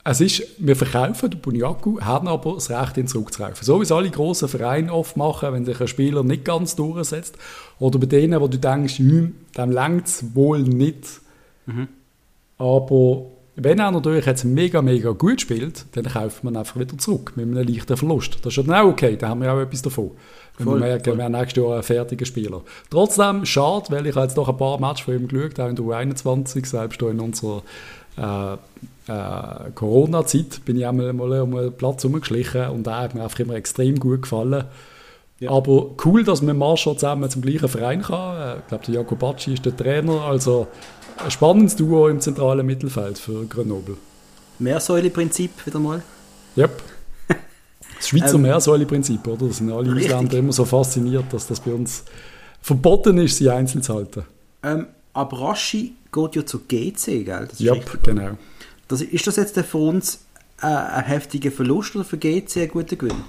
[0.05, 3.63] es ist, wir verkaufen den Bunyaku, haben aber das Recht, ihn zurückzukaufen.
[3.63, 7.37] So wie es alle grossen Vereine oft machen, wenn sich ein Spieler nicht ganz durchsetzt.
[7.79, 11.21] Oder bei denen, wo du denkst, hm, dem längt es wohl nicht.
[12.57, 17.33] Aber wenn er natürlich jetzt mega, mega gut spielt, dann kauft man einfach wieder zurück
[17.35, 18.37] mit einem leichten Verlust.
[18.41, 20.11] Das ist ja dann auch okay, da haben wir auch etwas davon.
[20.57, 21.17] Wenn Voll, wir merken, voll.
[21.17, 22.61] wir haben nächstes Jahr einen fertigen Spieler.
[22.89, 25.75] Trotzdem, schade, weil ich habe jetzt doch ein paar Matches von ihm geschaut, auch in
[25.75, 27.63] der U21, selbst in unserer
[28.17, 28.53] äh,
[29.07, 33.39] äh, Corona-Zeit bin ich einmal mal um einen Platz herumgeschlichen und er hat mir einfach
[33.39, 34.65] immer extrem gut gefallen.
[35.39, 35.51] Ja.
[35.51, 38.37] Aber cool, dass man Marschall zusammen zum gleichen Verein kann.
[38.37, 40.21] Äh, Ich glaube, der Jacobacci ist der Trainer.
[40.21, 40.67] Also
[41.23, 43.97] ein spannendes Duo im zentralen Mittelfeld für Grenoble.
[44.59, 46.03] Mehrsäule-Prinzip wieder mal.
[46.57, 46.81] Yep.
[47.97, 49.47] Das Schweizer ähm, Mehrsäule-Prinzip, oder?
[49.47, 50.13] Da sind alle richtig.
[50.13, 52.03] Ausländer immer so fasziniert, dass das bei uns
[52.61, 54.23] verboten ist, sie einzeln zu halten.
[54.61, 57.47] Ähm, aber Raschi geht ja zu GC, gell?
[57.59, 58.37] Ja, genau.
[58.87, 60.25] Das, ist das jetzt für uns
[60.61, 63.23] äh, ein heftiger Verlust oder für GC ein guter Gewinn?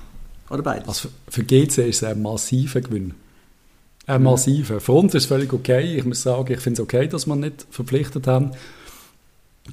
[0.51, 0.89] Oder beides?
[0.89, 3.15] Also für GC ist es ein massiver Gewinn.
[4.07, 4.25] Ein mhm.
[4.25, 4.81] massiver.
[4.81, 5.97] Für uns ist es völlig okay.
[5.97, 8.53] Ich muss sagen, ich finde es okay, dass wir nicht verpflichtet haben.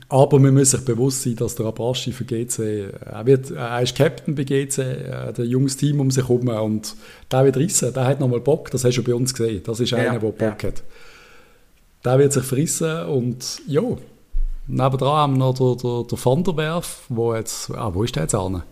[0.08, 3.96] Aber man muss sich bewusst sein, dass der Abraschi für GC, er, wird, er ist
[3.96, 6.96] Captain bei GC, er ein junges Team um sich herum und
[7.30, 9.62] der wird rissen, der hat nochmal Bock, das hast du bei uns gesehen.
[9.66, 10.70] Das ist einer, der Bock ja.
[10.70, 10.84] hat.
[12.06, 13.84] Der wird sich frissen und ja,
[14.68, 18.16] nebendran haben wir noch den, den, den Van der Werf, wo jetzt, ah, wo ist
[18.16, 18.64] der jetzt an?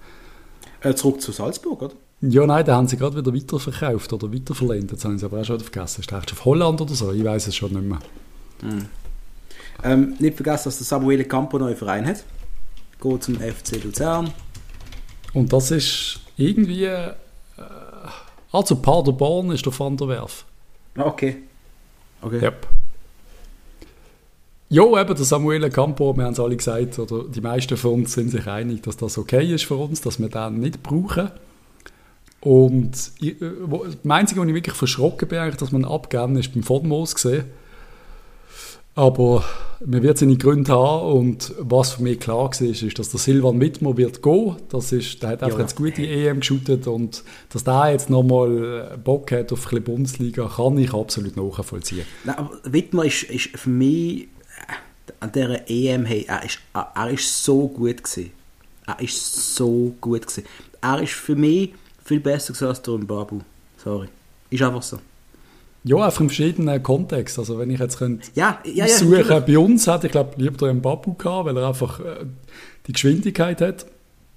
[0.81, 1.95] Äh, zurück zu Salzburg, oder?
[2.21, 4.91] Ja, nein, da haben sie gerade wieder weiterverkauft oder weiterverlehnt.
[4.91, 6.01] Jetzt haben sie aber auch schon vergessen.
[6.01, 7.13] Ist der auf Holland oder so?
[7.13, 7.99] Ich weiß es schon nicht mehr.
[8.61, 8.85] Mhm.
[9.83, 12.25] Ähm, nicht vergessen, dass der Samuele Campo einen neuen Verein hat.
[13.01, 14.33] Geht zum FC Luzern.
[15.33, 16.85] Und das ist irgendwie.
[16.85, 17.13] Äh,
[18.51, 20.43] also Paderborn ist der Van der Werf.
[20.95, 21.37] Ah, okay.
[22.21, 22.41] Okay.
[22.41, 22.67] Yep.
[24.69, 28.13] Ja, eben der Samuele Campo, wir haben es alle gesagt, oder die meisten von uns
[28.13, 31.31] sind sich einig, dass das okay ist für uns, dass wir den nicht brauchen.
[32.41, 33.51] Und ich, äh,
[34.03, 37.45] das Einzige, was ich wirklich verschrocken bin, dass man abgeben ist beim Fodmos gesehen.
[38.95, 39.45] Aber
[39.85, 43.61] man wird seine Gründe haben und was für mich klar war, ist, dass der Silvan
[43.61, 44.57] Wittmer wird gehen.
[44.67, 45.63] Das ist, der hat einfach ja.
[45.63, 50.77] jetzt gute EM geschootet und dass der jetzt nochmal Bock hat auf ein Bundesliga, kann
[50.77, 52.05] ich absolut nachvollziehen.
[52.25, 54.27] Nein, aber Wittmer ist, ist für mich äh,
[55.21, 58.31] an dieser EM, hey, er, ist, er ist so gut gewesen.
[58.85, 60.43] Er ist so gut gewesen.
[60.81, 61.73] Er ist für mich
[62.09, 63.39] viel besser als der Babu.
[63.77, 64.09] Sorry.
[64.49, 64.99] Ist einfach so.
[65.83, 67.41] Ja, einfach in verschiedenen Kontexten.
[67.41, 70.67] Also wenn ich jetzt könnte ja, ja, ja, suchen, bei uns hätte ich glaube lieber
[70.67, 72.25] einen Babu gehabt, weil er einfach äh,
[72.87, 73.85] die Geschwindigkeit hat.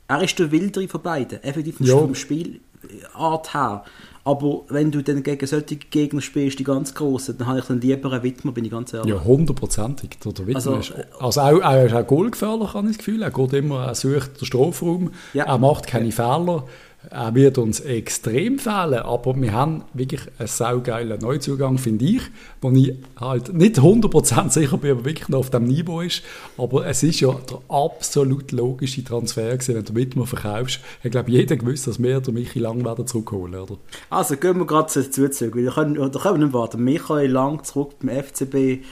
[0.06, 1.98] Er ist der Wildere von beiden, effektiv vom, ja.
[1.98, 3.84] vom Spielart her.
[4.24, 7.80] Aber wenn du dann gegen solche Gegner spielst, die ganz großen, dann habe ich dann
[7.80, 9.12] lieber einen Widmer, bin ich ganz ehrlich.
[9.12, 10.10] Ja, hundertprozentig.
[10.24, 13.22] Der Widmer also, ist, also auch, er ist auch goalgefährlich, habe ich das Gefühl.
[13.22, 15.44] Er geht immer, er sucht den Strafraum, ja.
[15.44, 16.64] er macht keine Fehler.
[17.10, 22.22] Er wird uns extrem fehlen, aber wir haben wirklich einen saugeilen Neuzugang, finde ich,
[22.60, 26.22] wo ich halt nicht 100% sicher bin, ob er wirklich noch auf dem Niveau ist,
[26.56, 30.80] aber es ist ja der absolut logische Transfer gewesen, wenn du Wittmer verkaufst.
[31.02, 33.76] Ich glaube, jeder gewusst, dass wir den Michi Lang werden zurückholen, oder?
[34.08, 36.84] Also gehen wir gerade zu Zuzug, wir können, da können wir nicht warten.
[36.84, 38.84] Michael Lang zurück beim FCB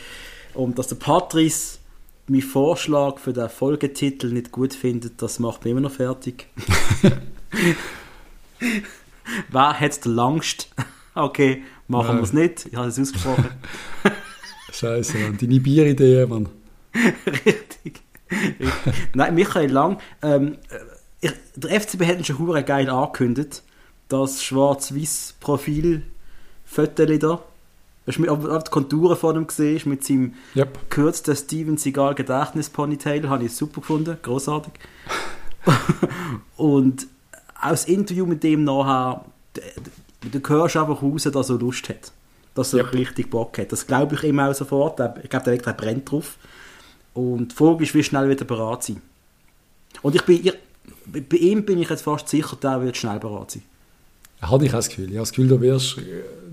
[0.55, 1.79] und dass der Patrice
[2.27, 6.49] meinen Vorschlag für den Folgetitel nicht gut findet, das macht mich immer noch fertig.
[9.51, 10.69] Wer hat den langst?
[11.15, 12.67] Okay, machen wir es nicht.
[12.67, 13.51] Ich habe es ausgesprochen.
[14.73, 15.39] Scheiße, Mann.
[15.39, 16.49] Deine Bieridee, Mann.
[17.27, 18.03] Richtig.
[19.15, 19.99] Nein, Michael Lang.
[20.23, 23.63] Ähm, äh, ich, der FCB hat ihn schon hure geil angekündigt.
[24.09, 26.03] Das schwarz-weiß Profil
[26.65, 27.43] Foto da.
[28.07, 30.79] Hast du auf die Konturen von ihm gesehen, mit seinem yep.
[30.89, 34.73] gekürzten Steven Seagal Gedächtnis Ponytail, habe ich super gefunden, großartig.
[36.57, 37.07] und
[37.61, 39.25] auch das Interview mit dem nachher,
[40.21, 42.13] du hörst einfach raus, dass er Lust hat.
[42.55, 42.91] Dass er ja.
[42.91, 43.71] richtig Bock hat.
[43.71, 45.01] Das glaube ich ihm auch sofort.
[45.23, 46.37] Ich glaube, der brennt drauf.
[47.15, 49.01] Und die Frage ist, wie schnell wird er bereit sein.
[50.03, 50.55] Und ich bin, ich,
[51.29, 53.63] bei ihm bin ich jetzt fast sicher, der wird schnell bereit sein.
[54.41, 55.07] Hatte ich auch das Gefühl.
[55.07, 55.99] Ich habe das Gefühl, du wirst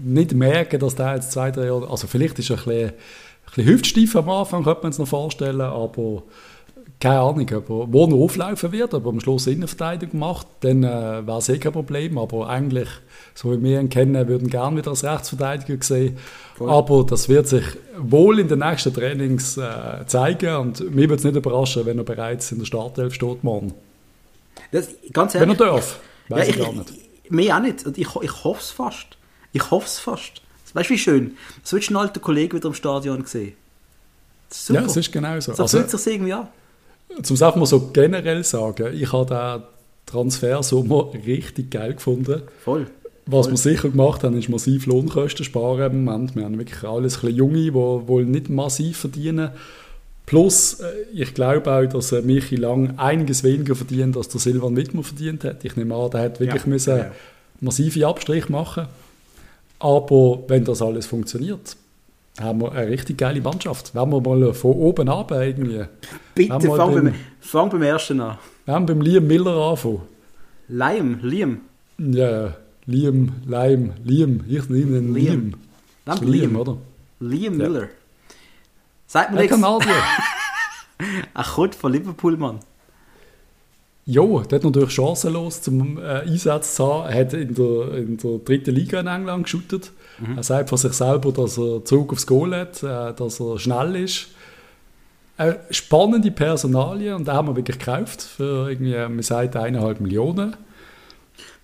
[0.04, 1.90] nicht merken, dass der jetzt zwei, drei Jahre...
[1.90, 2.96] Also vielleicht ist er ein bisschen, ein
[3.46, 6.24] bisschen hüftsteif am Anfang, könnte man es noch vorstellen, aber
[7.00, 11.38] keine Ahnung, aber wo er auflaufen wird, aber am Schluss Innenverteidigung macht, dann äh, wäre
[11.38, 12.18] es eh kein Problem.
[12.18, 12.90] Aber eigentlich,
[13.36, 16.18] so wie wir ihn kennen, würden gerne wieder als Rechtsverteidiger sehen.
[16.60, 16.70] Cool.
[16.72, 17.66] Aber das wird sich
[18.00, 22.04] wohl in den nächsten Trainings äh, zeigen und mir würde es nicht überraschen, wenn er
[22.04, 23.76] bereits in der Startelf steht morgen.
[24.72, 26.94] Das, ganz ehrlich, wenn er darf, weiß ja, ich, ich, gar nicht.
[27.30, 27.86] Mir auch nicht.
[27.86, 29.18] Und ich, ich hoffe es fast.
[29.54, 30.42] Ich hoffe es fast.
[30.74, 31.38] Weißt du, wie schön?
[31.64, 33.54] So willst du einen alten Kollegen wieder im Stadion sehen.
[34.70, 35.54] Ja, es ist genau so.
[35.54, 36.48] So also, fühlt sich irgendwie an.
[37.24, 39.64] Zum es mal so generell sagen, ich habe den
[40.06, 42.44] Transfersummer richtig geil gefunden.
[42.64, 42.88] Voll.
[43.26, 46.36] Was wir sicher gemacht haben, ist massiv Lohnkosten sparen im Moment.
[46.36, 49.52] Wir haben wirklich alles ein Junge, die wohl nicht massiv verdienen.
[50.26, 54.76] Plus, äh, ich glaube auch, dass äh, Michi Lang einiges weniger verdient, als der Silvan
[54.76, 55.66] Wittmer verdient hat.
[55.66, 57.12] Ich nehme an, der hat wirklich ja, müssen ja.
[57.60, 58.88] massive Abstriche machen.
[59.80, 61.76] Aber wenn das alles funktioniert,
[62.40, 63.94] haben wir eine richtig geile Mannschaft.
[63.96, 65.86] Wenn wir mal von oben ab irgendwie.
[66.36, 68.38] Bitte fang beim, fang beim ersten an.
[68.66, 70.02] Wir haben beim Liam Miller anfangen.
[70.68, 71.62] Liam, Liam?
[71.98, 72.54] Ja,
[72.86, 74.44] Liam, Liam, Liam.
[74.48, 75.54] Ich nenne ihn Liam.
[76.06, 76.78] Liam, Liam, Liam oder?
[77.20, 77.82] Liam Miller.
[77.84, 77.88] Ja.
[79.08, 79.56] Sagt mir nichts.
[79.56, 79.96] Kanadier.
[81.34, 82.60] Ein Kurt von Liverpool, Mann.
[84.10, 87.12] Ja, der hat natürlich chancenlos zum äh, Einsatz zu haben.
[87.12, 89.92] Er hat in der, in der dritten Liga in England geschootet.
[90.20, 90.38] Mhm.
[90.38, 93.98] Er sagt von sich selber, dass er Zug aufs Goal hat, äh, dass er schnell
[93.98, 94.28] ist.
[95.36, 100.56] Eine spannende Personalie und da haben wir wirklich gekauft für irgendwie, man sagt, eineinhalb Millionen.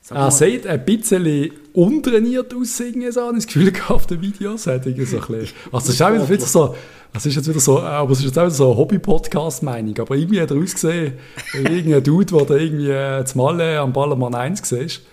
[0.10, 4.22] Er sieht ein bisschen untrainiert aus, irgendwie so, habe ich das Gefühl gehabt, auf den
[4.22, 4.68] Videos.
[4.68, 5.20] Hat so ein bisschen,
[5.72, 6.76] also, es ist auch wieder so,
[7.14, 9.98] das ist jetzt wieder so, aber es ist jetzt auch wieder so eine Hobby-Podcast-Meinung.
[10.00, 11.14] Aber irgendwie hat er ausgesehen,
[11.54, 15.04] irgendein Dude, der da irgendwie äh, Malle am Ballermann 1 siehst.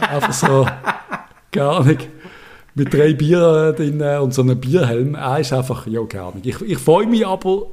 [0.00, 0.68] Einfach so,
[1.52, 2.08] gar nicht.
[2.74, 5.14] Mit drei Bier drin und so einem Bierhelm.
[5.14, 6.46] Er ist einfach, ja, gar nicht.
[6.46, 7.66] Ich, ich freue mich aber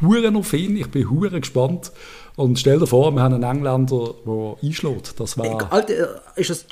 [0.00, 0.76] hure auf ihn.
[0.76, 1.92] Ich bin hure gespannt.
[2.38, 5.18] Und stell dir vor, wir haben einen Engländer, der einschlägt.
[5.18, 5.72] Das war...
[5.72, 6.66] Alter, ist das,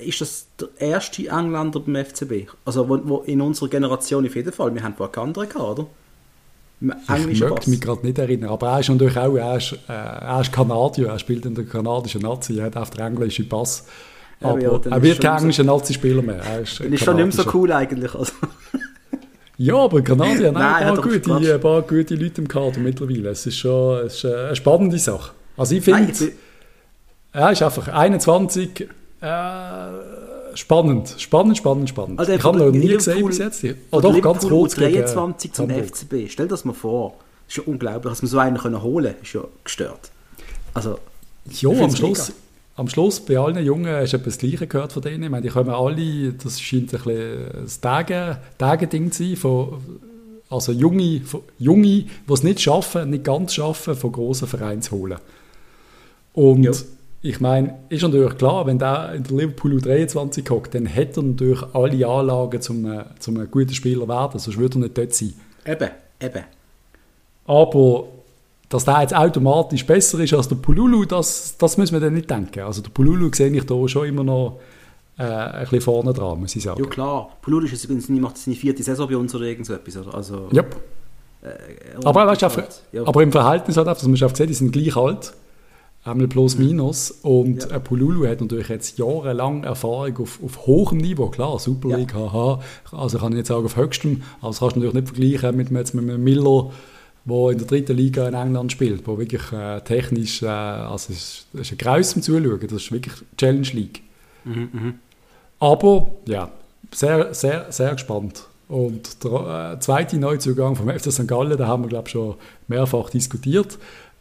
[0.00, 2.48] ist das der erste Engländer beim FCB?
[2.64, 4.72] Also wo, wo in unserer Generation auf jeden Fall.
[4.72, 5.86] Wir haben vorher andere gehabt, oder?
[6.80, 10.40] Ich möchte mich gerade nicht erinnern, aber er ist natürlich auch, er ist, äh, er
[10.40, 13.86] ist Kanadier, er spielt in der kanadischen Nazi, er hat auf den englischen Pass.
[14.40, 16.42] Aber ja, er wird kein englischer Nazi-Spieler mehr.
[16.44, 18.14] Er ist, ist schon nicht mehr so cool eigentlich.
[18.14, 18.32] Also.
[19.58, 23.30] Ja, aber Kanadier haben ein, paar gute, ein paar gute Leute im Kader mittlerweile.
[23.30, 25.32] Es ist schon es ist eine spannende Sache.
[25.56, 26.12] Also ich finde,
[27.32, 28.88] er ist einfach 21,
[29.20, 29.26] äh,
[30.54, 32.20] spannend, spannend, spannend, spannend.
[32.20, 33.64] Also ich habe noch nie gesehen bis jetzt.
[33.90, 35.86] Oh, doch, ganz kurz 23 zum Hamburg.
[35.86, 37.16] FCB, stell das mal vor.
[37.48, 40.10] Das ist ja unglaublich, dass wir so einen können holen können, ist ja gestört.
[40.72, 40.98] Also,
[41.50, 42.28] ja, am Schluss...
[42.28, 42.47] Mega
[42.78, 45.24] am Schluss bei allen Jungen hast du etwas das Gleiche gehört von denen.
[45.24, 50.00] Ich meine, die kommen alle, das scheint ein bisschen ein Tage-Ding zu sein, von,
[50.48, 54.92] also Junge, von, Junge, die es nicht schaffen, nicht ganz schaffen, von grossen Vereinen zu
[54.92, 55.18] holen.
[56.34, 56.70] Und ja.
[57.22, 61.24] ich meine, ist natürlich klar, wenn der in der Liverpool U23 hockt, dann hat er
[61.24, 65.14] natürlich alle Anlagen, um, um ein guter Spieler zu werden, sonst würde er nicht dort
[65.14, 65.34] sein.
[65.66, 66.44] Eben, eben.
[67.44, 68.06] Aber
[68.68, 72.28] dass der jetzt automatisch besser ist als der Pululu, das, das müssen wir dann nicht
[72.28, 72.60] denken.
[72.60, 74.60] Also der Pululu sehe ich da schon immer noch
[75.18, 76.82] äh, ein bisschen vorne dran, muss ich sagen.
[76.82, 80.06] Ja klar, Pululu ist übrigens macht seine vierte Saison bei uns oder irgend so etwas.
[80.08, 80.76] Also, yep.
[81.42, 81.48] Äh,
[82.04, 83.06] aber, weißt, einfach, ja.
[83.06, 85.32] aber im Verhältnis hat einfach, man gesehen, die sind gleich alt,
[86.04, 86.66] einmal plus mhm.
[86.66, 87.78] minus und ja.
[87.78, 92.32] Pululu hat natürlich jetzt jahrelang Erfahrung auf, auf hohem Niveau, klar, Super League, ja.
[92.32, 92.60] haha,
[92.92, 95.70] also kann ich jetzt sagen auf höchstem, aber das kannst du natürlich nicht vergleichen mit,
[95.70, 96.70] mit, mit einem Miller,
[97.28, 101.46] der in der dritten Liga in England spielt, wo wirklich äh, technisch, äh, also es
[101.52, 104.02] ist, ist ein Graus zum Zuschauen, das ist wirklich Challenge League.
[104.44, 104.92] Mhm, mh.
[105.60, 106.50] Aber ja,
[106.92, 108.44] sehr, sehr, sehr gespannt.
[108.68, 111.26] Und der äh, zweite Neuzugang vom FC St.
[111.26, 112.34] Gallen, da haben wir glaube ich schon
[112.68, 113.78] mehrfach diskutiert.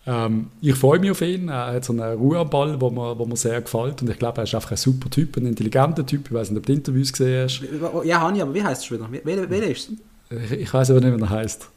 [0.08, 1.50] Ähm, ich freue mich auf ihn.
[1.50, 4.02] Er hat so eine Ruhe am Ball, wo mir, wo mir sehr gefällt.
[4.02, 6.28] Und ich glaube, er ist einfach ein super Typ, ein intelligenter Typ.
[6.28, 7.62] Ich weiß nicht, ob du Interviews gesehen hast.
[8.06, 9.08] Ja, ich, aber wie heißt es wieder?
[9.12, 9.98] Wer, wer ist es?
[10.30, 11.70] Ich, ich weiß aber nicht, wie er heißt.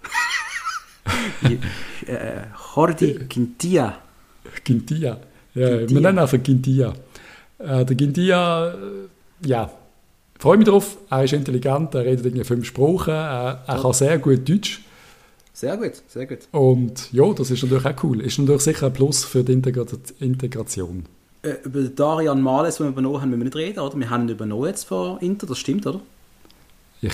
[2.06, 2.42] Äh,
[2.74, 3.98] Jordi Quintilla.
[4.64, 5.18] Quintilla.
[5.54, 5.90] Ja, Quintilla.
[5.90, 6.92] wir nennen einfach Quintilla.
[7.58, 9.70] Äh, der Quintilla, äh, ja,
[10.38, 10.96] freue mich drauf.
[11.10, 14.80] Er ist intelligent, er redet irgendwie fünf Sprachen, er, er kann sehr gut Deutsch.
[15.52, 16.38] Sehr gut, sehr gut.
[16.52, 18.22] Und ja, das ist natürlich auch cool.
[18.22, 19.84] Ist natürlich sicher ein Plus für die Integra
[20.18, 21.04] Integration.
[21.42, 23.98] Äh, über Darian Males, den wir übernommen haben, müssen wir nicht reden, oder?
[23.98, 26.00] Wir haben ihn übernommen jetzt von Inter, das stimmt, oder?
[27.02, 27.10] Ich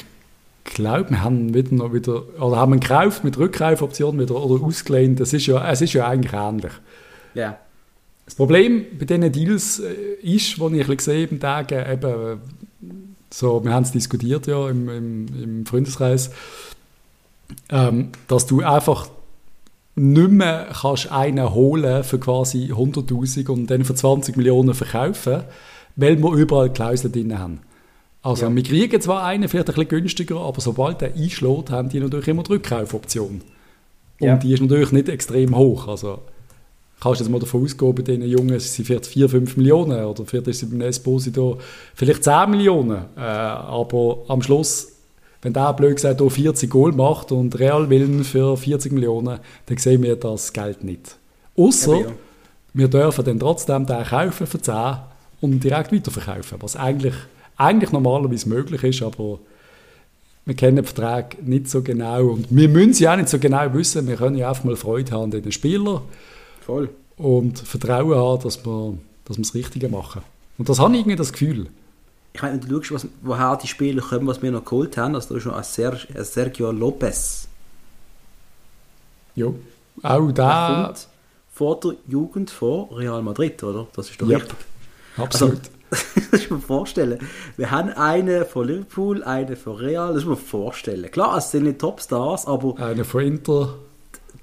[0.74, 5.20] glaube, wir haben wieder noch wieder, oder haben gekauft mit Rückkaufoption wieder oder ausgelehnt.
[5.20, 6.72] Das ist ja, es ist ja eigentlich ähnlich.
[7.34, 7.42] Ja.
[7.42, 7.58] Yeah.
[8.26, 12.40] Das Problem bei diesen Deals äh, ist, was ich gesehen habe, Tagen, eben,
[13.32, 16.30] so, wir haben es diskutiert ja im, im, im Freundeskreis,
[17.70, 19.08] ähm, dass du einfach
[19.94, 25.44] nicht mehr kannst einen holen für quasi 100'000 und dann für 20 Millionen verkaufen,
[25.94, 27.60] weil wir überall Klauseln drin haben.
[28.26, 28.54] Also ja.
[28.56, 32.26] wir kriegen zwar einen, vielleicht ein bisschen günstiger, aber sobald der einschlägt, haben die natürlich
[32.26, 33.40] immer die Rückkaufoption.
[34.18, 34.36] Und ja.
[34.36, 35.86] die ist natürlich nicht extrem hoch.
[35.86, 36.18] Also
[37.00, 40.24] kannst du jetzt mal davon ausgehen, bei diesen Jungen sind vielleicht 4, 5 Millionen oder
[40.24, 41.58] vielleicht ist es beim Esposito
[41.94, 43.04] vielleicht 10 Millionen.
[43.16, 44.88] Äh, aber am Schluss,
[45.42, 50.02] wenn der blöd gesagt 40 Goal macht und Real will für 40 Millionen, dann sehen
[50.02, 51.16] wir das Geld nicht.
[51.56, 52.06] Außer ja,
[52.74, 54.96] wir dürfen dann trotzdem den kaufen für 10
[55.42, 57.14] und direkt weiterverkaufen, was eigentlich
[57.56, 59.38] eigentlich normalerweise möglich ist, aber
[60.44, 63.38] wir kennen den Vertrag nicht so genau und wir müssen es ja auch nicht so
[63.38, 64.06] genau wissen.
[64.06, 66.02] Wir können ja einfach mal Freude haben an den Spielern
[66.64, 66.88] Voll.
[67.16, 70.22] und Vertrauen haben, dass wir, dass wir das Richtige machen.
[70.58, 71.66] Und das habe ich irgendwie das Gefühl.
[72.32, 75.14] Ich meine, wenn du schaust, was, woher die Spieler kommen, was wir noch geholt haben,
[75.14, 77.48] also da ist noch ein, Ser ein Sergio Lopez.
[79.34, 79.48] Ja,
[80.02, 80.94] auch da...
[81.52, 83.86] vor der Jugend von Real Madrid, oder?
[83.94, 84.42] Das ist doch yep.
[84.42, 84.58] richtig.
[85.16, 85.58] Absolut.
[85.58, 85.70] Also,
[86.30, 87.18] das muss man vorstellen.
[87.56, 91.10] Wir haben eine von Liverpool, eine von Real, das muss man vorstellen.
[91.10, 92.78] Klar, es sind nicht Topstars, aber...
[92.78, 93.74] Eine von Inter.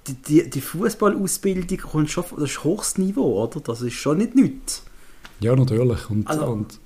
[0.08, 3.60] die, die, die Fußballausbildung kommt schon, das ist hohes Niveau, oder?
[3.60, 4.84] Das ist schon nicht nichts.
[5.40, 6.10] Ja, natürlich.
[6.10, 6.80] Und, also, und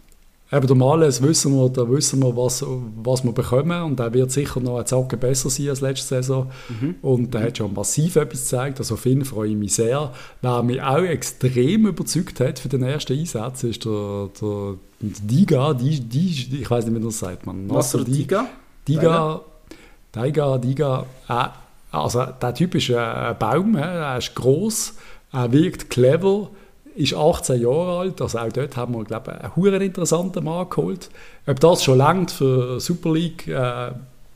[0.50, 2.64] Eben der Males wissen wir, da wissen wir was,
[3.04, 6.50] was wir bekommen und er wird sicher noch ein Zacken besser sein als letzte Saison
[6.70, 6.96] mhm.
[7.02, 10.14] und er hat schon massiv etwas gezeigt, also auf ihn freue ich mich sehr.
[10.42, 15.74] Wer mich auch extrem überzeugt hat für den ersten Einsatz ist der, der, der Diga,
[15.74, 17.70] die, die, ich weiß nicht, wie man das sagt, man.
[17.70, 18.46] Was der Diga?
[18.88, 19.42] Diga,
[20.16, 21.48] Diga, Diga, äh,
[21.92, 24.94] also der Typ ist ein Baum, er ist groß,
[25.34, 26.50] er wirkt clever,
[26.98, 30.68] ist 18 Jahre alt, also auch dort haben wir, glaube ich, einen huren interessanten Mann
[30.70, 31.10] geholt.
[31.46, 33.92] Ob das schon langt für Super League äh,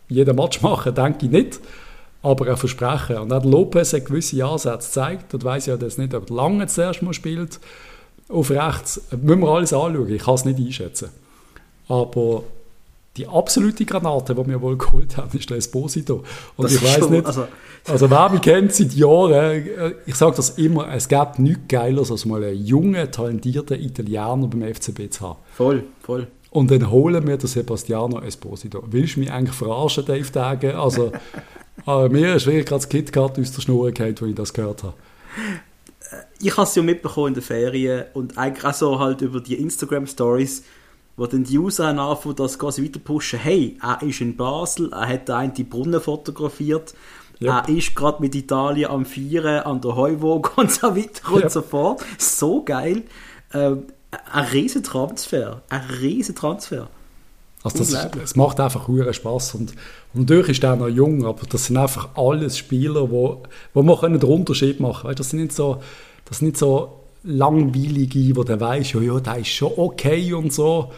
[0.08, 1.60] jeden Match machen, denke ich nicht.
[2.21, 3.17] Aber ein Versprechen.
[3.17, 5.34] Und auch Lopez hat gewisse Ansätze gezeigt.
[5.34, 7.60] Dort weiss ich das nicht, ob lange zuerst mal spielt.
[8.30, 10.13] Auf rechts müssen wir alles anschauen.
[10.13, 11.10] Ich kann es nicht einschätzen.
[11.88, 12.43] Aber
[13.17, 16.24] die absolute Granate, die wir wohl geholt haben, ist der Esposito.
[16.56, 17.45] Und das ich weiß nicht, also,
[17.88, 22.12] also wer mich kennt seit Jahren, äh, ich sage das immer, es gibt nichts Geileres,
[22.12, 25.39] als mal einen jungen, talentierten Italiener beim FCB zu haben.
[25.54, 26.28] Voll, voll.
[26.52, 28.84] Und dann holen wir den Sebastiano Esposito.
[28.88, 30.78] Willst du mich eigentlich verarschen, Dave Tage?
[30.78, 31.12] Also,
[31.88, 34.84] äh, mir ist wirklich gerade das KitKat aus der Schnur gefallen, als ich das gehört
[34.84, 34.93] habe.
[36.39, 39.56] Ich habe es ja mitbekommen in der Ferien und eigentlich auch so halt über die
[39.56, 40.63] Instagram-Stories,
[41.22, 43.38] wo dann die User anfangen, das quasi weiter pushen.
[43.38, 46.96] Hey, er ist in Basel, er hat einen die Brunnen fotografiert,
[47.40, 47.52] yep.
[47.52, 51.44] er ist gerade mit Italien am Vieren an der Heuwoge und so weiter yep.
[51.44, 52.04] und so fort.
[52.18, 53.04] So geil.
[53.54, 53.84] Ähm,
[54.34, 55.62] ein riesen Transfer.
[55.70, 56.88] Ein riesen Transfer.
[57.62, 59.74] Also das, es macht einfach hohen Spaß und,
[60.16, 63.44] und natürlich ist er noch jung, aber das sind einfach alles Spieler, wo,
[63.76, 65.18] wo man den Unterschied machen können.
[65.18, 65.84] Das sind nicht so,
[66.26, 70.52] das sind nicht so langweilige, wo der weiß, ja, ja, der ist schon okay und
[70.52, 70.92] so.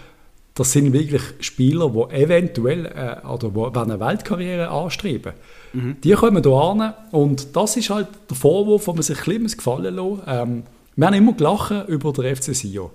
[0.55, 5.33] Das sind wirklich Spieler, die eventuell äh, oder wo, eine Weltkarriere anstreben.
[5.73, 5.97] Mhm.
[6.03, 9.57] Die kommen hier an und das ist halt der Vorwurf, den man sich ein bisschen
[9.57, 10.63] gefallen lassen ähm,
[10.95, 12.91] Wir haben immer gelacht über den FC Sion.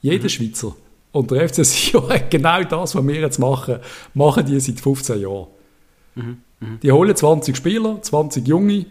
[0.00, 0.28] Jeder mhm.
[0.28, 0.74] Schweizer.
[1.12, 3.80] Und der FC Sion hat genau das, was wir jetzt machen,
[4.14, 5.46] machen die seit 15 Jahren.
[6.14, 6.38] Mhm.
[6.60, 6.80] Mhm.
[6.82, 8.86] Die holen 20 Spieler, 20 Junge,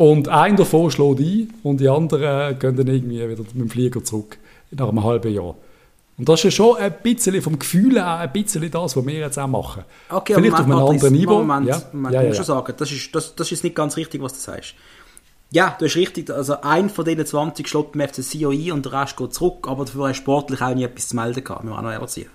[0.00, 4.02] und ein davon schlägt ein und die anderen gehen dann irgendwie wieder mit dem Flieger
[4.02, 4.38] zurück
[4.70, 5.56] nach einem halben Jahr.
[6.20, 9.14] Und das ist ja schon ein bisschen vom Gefühl her ein bisschen das, was wir
[9.14, 9.84] jetzt auch machen.
[10.10, 11.38] Okay, Vielleicht Moment, auf einem anderen Niveau.
[11.38, 11.82] Moment, ja?
[11.94, 12.34] Moment, ja, ja, ja.
[12.34, 14.74] schon sagen, das ist, das, das ist nicht ganz richtig, was du sagst.
[15.50, 18.84] Ja, du hast richtig, also ein von diesen 20 schlägt beim FC Sion ein und
[18.84, 21.64] der Rest geht zurück, aber dafür hast du sportlich auch nie etwas zu melden gehabt,
[21.64, 22.28] wir auch noch erzählen.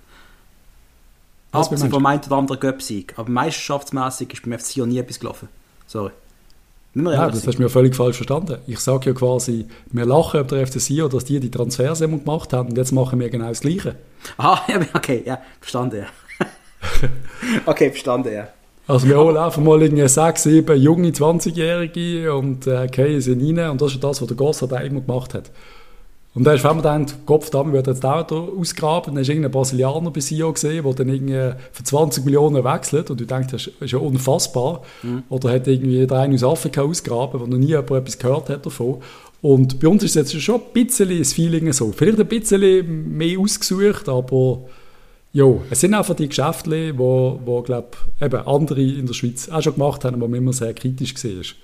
[1.52, 5.48] Abgesehen vom einen oder anderen Göpsieg, aber meisterschaftsmässig ist beim FC Sion nie etwas gelaufen.
[5.86, 6.12] Sorry.
[6.96, 8.58] Ja, das hast du mir völlig falsch verstanden.
[8.68, 12.54] Ich sage ja quasi, wir lachen über der FC Sion, dass die die Transfers gemacht
[12.54, 13.96] haben und jetzt machen wir genau das Gleiche.
[14.38, 14.60] Ah,
[14.94, 16.48] okay, ja, verstanden, ja.
[17.66, 18.48] okay, verstanden, ja.
[18.88, 23.72] Also wir holen einfach mal irgendwie sechs, sieben junge 20-Jährige und äh, gehen sie rein
[23.72, 25.52] und das ist das, was der Gossard immer gemacht hat.
[26.36, 29.32] Und dann ist, wenn man denkt, Kopf da, wird jetzt auch ausgraben, dann hast du
[29.32, 33.48] irgendeinen Brasilianer bei Sio gesehen, der dann irgendwie für 20 Millionen wechselt und du denkst,
[33.52, 34.82] das ist ja unfassbar.
[35.02, 35.24] Mhm.
[35.30, 38.66] Oder hat irgendwie der eine aus Afrika ausgraben, wo noch nie jemand etwas gehört hat
[38.66, 39.02] davon.
[39.42, 41.94] Und bei uns ist jetzt schon ein bisschen das Feeling so.
[41.94, 44.60] Vielleicht ein bisschen mehr ausgesucht, aber
[45.32, 49.62] ja, es sind einfach die Geschäfte, wo, wo glaub, eben andere in der Schweiz auch
[49.62, 51.56] schon gemacht haben, wo man immer sehr kritisch gesehen ist.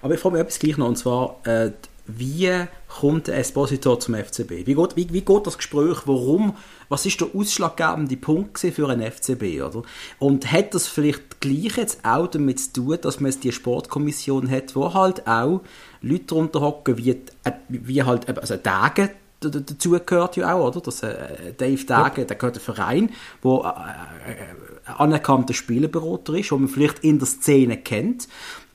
[0.00, 1.72] Aber ich frage mich etwas gleich noch, und zwar, äh,
[2.06, 2.66] wie
[3.00, 4.66] kommt der Esposito zum FCB?
[4.66, 6.02] Wie geht, wie, wie geht das Gespräch?
[6.04, 6.54] Warum?
[6.88, 9.62] Was ist der ausschlaggebende Punkt für einen FCB?
[9.62, 9.82] Oder?
[10.18, 14.50] Und hat das vielleicht gleich jetzt auch damit zu tun, dass man jetzt die Sportkommission
[14.50, 15.62] hat, wo halt auch
[16.02, 19.10] Leute darunter hocken, wie, äh, wie halt also Tage
[19.50, 20.80] dazu gehört ja auch, oder?
[20.80, 22.26] Das, äh, Dave Dage, ja.
[22.26, 23.10] der gehört ein Verein,
[23.42, 28.28] wo äh, äh, anerkannter Spielerberater ist, wo man vielleicht in der Szene kennt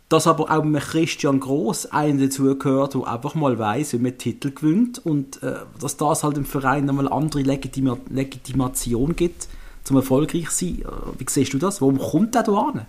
[0.10, 4.52] dass aber auch mit Christian Groß einer dazugehört, der einfach mal weiß, wie man Titel
[4.52, 9.48] gewinnt und äh, dass das halt im Verein nochmal andere Legitima Legitimation gibt,
[9.84, 10.80] zum erfolgreich sein.
[10.80, 11.80] Äh, wie siehst du das?
[11.80, 12.86] Warum kommt der da an?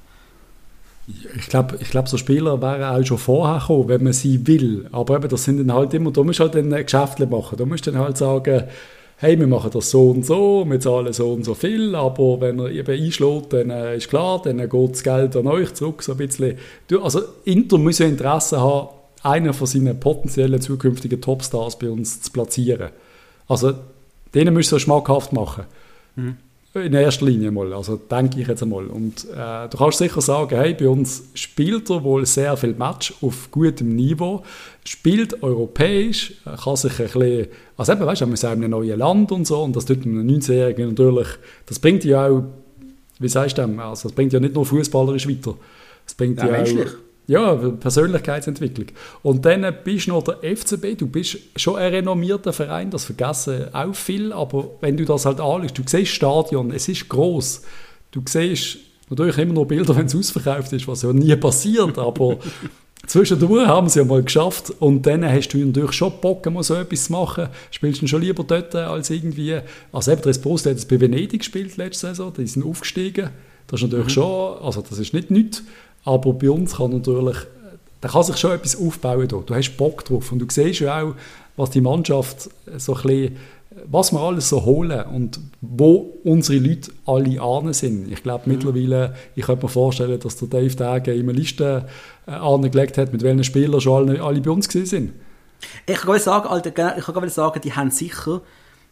[1.36, 4.88] Ich glaube, ich glaub, so Spieler wären auch schon vorher gekommen, wenn man sie will.
[4.92, 7.58] Aber eben, das sind dann halt immer, da musst du halt ein Geschäft machen.
[7.58, 8.64] Da musst du dann halt sagen,
[9.20, 12.58] hey, wir machen das so und so, wir zahlen so und so viel, aber wenn
[12.58, 16.12] er eben einschlägt, dann äh, ist klar, dann geht das Geld an euch zurück, so
[16.12, 16.56] ein bisschen.
[17.02, 18.88] Also Inter muss ja Interesse haben,
[19.22, 22.88] einen von seinen potenziellen zukünftigen Topstars bei uns zu platzieren.
[23.46, 23.74] Also
[24.34, 25.64] denen müssen wir schmackhaft machen.
[26.16, 26.38] Mhm.
[26.72, 28.86] In erster Linie mal, also denke ich jetzt einmal.
[28.86, 33.12] Und äh, du kannst sicher sagen, hey, bei uns spielt er wohl sehr viel Match
[33.22, 34.44] auf gutem Niveau,
[34.84, 37.46] spielt europäisch, kann sich ein bisschen,
[37.76, 40.04] also eben, weißt du, man ist in einem neuen Land und so, und das tut
[40.04, 41.28] einem 19-Jährigen natürlich,
[41.66, 42.44] das bringt ja auch,
[43.18, 45.56] wie sagst du, also das bringt ja nicht nur fußballerisch weiter,
[46.04, 48.88] das bringt ja, ja auch, ja, Persönlichkeitsentwicklung.
[49.22, 53.72] Und dann bist du noch der FCB, du bist schon ein renommierter Verein, das vergessen
[53.72, 57.62] auch viel, aber wenn du das halt anschaust, du siehst Stadion, es ist groß,
[58.10, 58.78] du siehst
[59.08, 62.38] natürlich immer noch Bilder, wenn es ausverkauft ist, was ja nie passiert, aber
[63.06, 64.72] zwischendurch haben sie ja mal geschafft.
[64.80, 67.46] Und dann hast du natürlich schon Bock, mal so etwas zu machen.
[67.70, 69.60] Spielst du schon lieber dort als irgendwie,
[69.92, 73.30] also eben der Esposo hat es bei Venedig gespielt letzte Saison, die sind aufgestiegen,
[73.68, 74.10] das ist natürlich mhm.
[74.10, 75.62] schon, also das ist nicht nichts,
[76.04, 77.36] aber bei uns kann natürlich,
[78.00, 79.36] da kann sich schon etwas aufbauen da.
[79.44, 81.14] Du hast Bock drauf und du siehst ja auch,
[81.56, 82.48] was die Mannschaft
[82.78, 83.36] so ein bisschen,
[83.86, 88.10] was wir alles so holen und wo unsere Leute alle ahnen sind.
[88.10, 88.54] Ich glaube mhm.
[88.54, 91.86] mittlerweile, ich könnte mir vorstellen, dass der Dave Dage immer Liste
[92.26, 95.12] äh, angelegt hat, mit welchen Spielern schon alle, alle bei uns gewesen sind.
[95.86, 98.40] Ich kann sagen, Alter, ich kann sagen, die haben sicher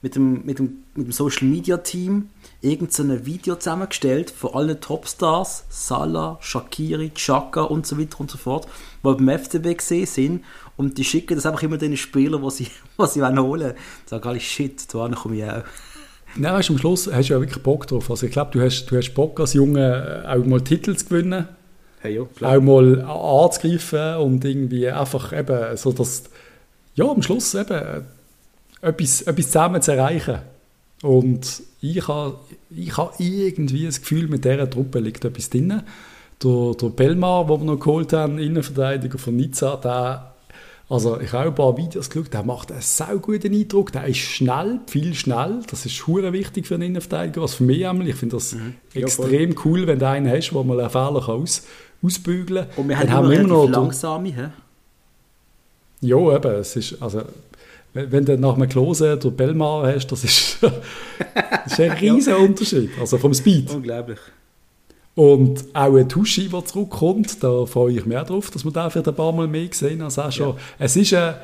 [0.02, 2.30] mit dem, mit dem, mit dem Social Media Team
[2.60, 8.66] irgendein Video zusammengestellt von allen Topstars, Salah, Shakiri, Chaka und so weiter und so fort,
[9.02, 10.44] die beim FCB gesehen sind
[10.76, 13.74] und die schicken das einfach immer den Spielern, die sie, was sie holen wollen.
[14.04, 15.64] Ich sage alle, shit, da komme ich auch.
[16.36, 18.10] Nein, weißt, am Schluss hast du ja wirklich Bock drauf.
[18.10, 21.48] Also ich glaube, du hast, du hast Bock als Junge auch mal Titel zu gewinnen.
[22.00, 26.24] Hey, ja, auch mal anzugreifen und irgendwie einfach eben so, dass
[26.94, 28.04] ja, am Schluss eben
[28.80, 30.38] etwas, etwas zusammen zu erreichen.
[31.02, 32.36] Und ich habe
[32.70, 35.82] ich ha irgendwie das Gefühl, mit dieser Truppe liegt etwas drin.
[36.42, 40.34] Der, der Belmar, den wir noch geholt haben, Innenverteidiger von Nizza, der,
[40.88, 43.92] also ich habe ein paar Videos geschaut, der macht einen sehr guten Eindruck.
[43.92, 45.60] Der ist schnell, viel schnell.
[45.68, 48.06] Das ist hure wichtig für einen Innenverteidiger, was für mich einmal.
[48.08, 48.74] Ich finde das mhm.
[48.94, 51.66] extrem ja, cool, wenn du einen hast, der mal einen Fehler kann aus,
[52.02, 52.76] ausbügeln kann.
[52.76, 54.48] Und wir haben, haben immer noch langsame, hä?
[56.00, 56.52] Ja, eben.
[56.52, 57.22] Es ist, also,
[58.10, 62.90] wenn du nach einem Klose der Belmar hast, das ist, das ist ein riesiger Unterschied,
[63.00, 63.70] also vom Speed.
[63.70, 64.18] Unglaublich.
[65.14, 68.88] Und auch ein Tuschi, der zurückkommt, da freue ich mich auch drauf, dass wir den
[68.90, 70.50] vielleicht ein paar Mal mehr gesehen als auch schon.
[70.50, 70.56] Ja.
[70.78, 71.34] Es ist ein,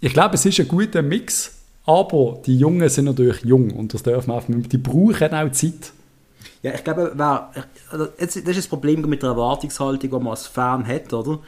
[0.00, 1.54] ich glaube, es ist ein guter Mix,
[1.84, 5.92] aber die Jungen sind natürlich jung und das dürfen wir auch, die brauchen auch Zeit.
[6.62, 7.50] Ja, ich glaube, wer,
[7.90, 11.40] also das ist das Problem mit der Erwartungshaltung, die man als Fan hat, oder?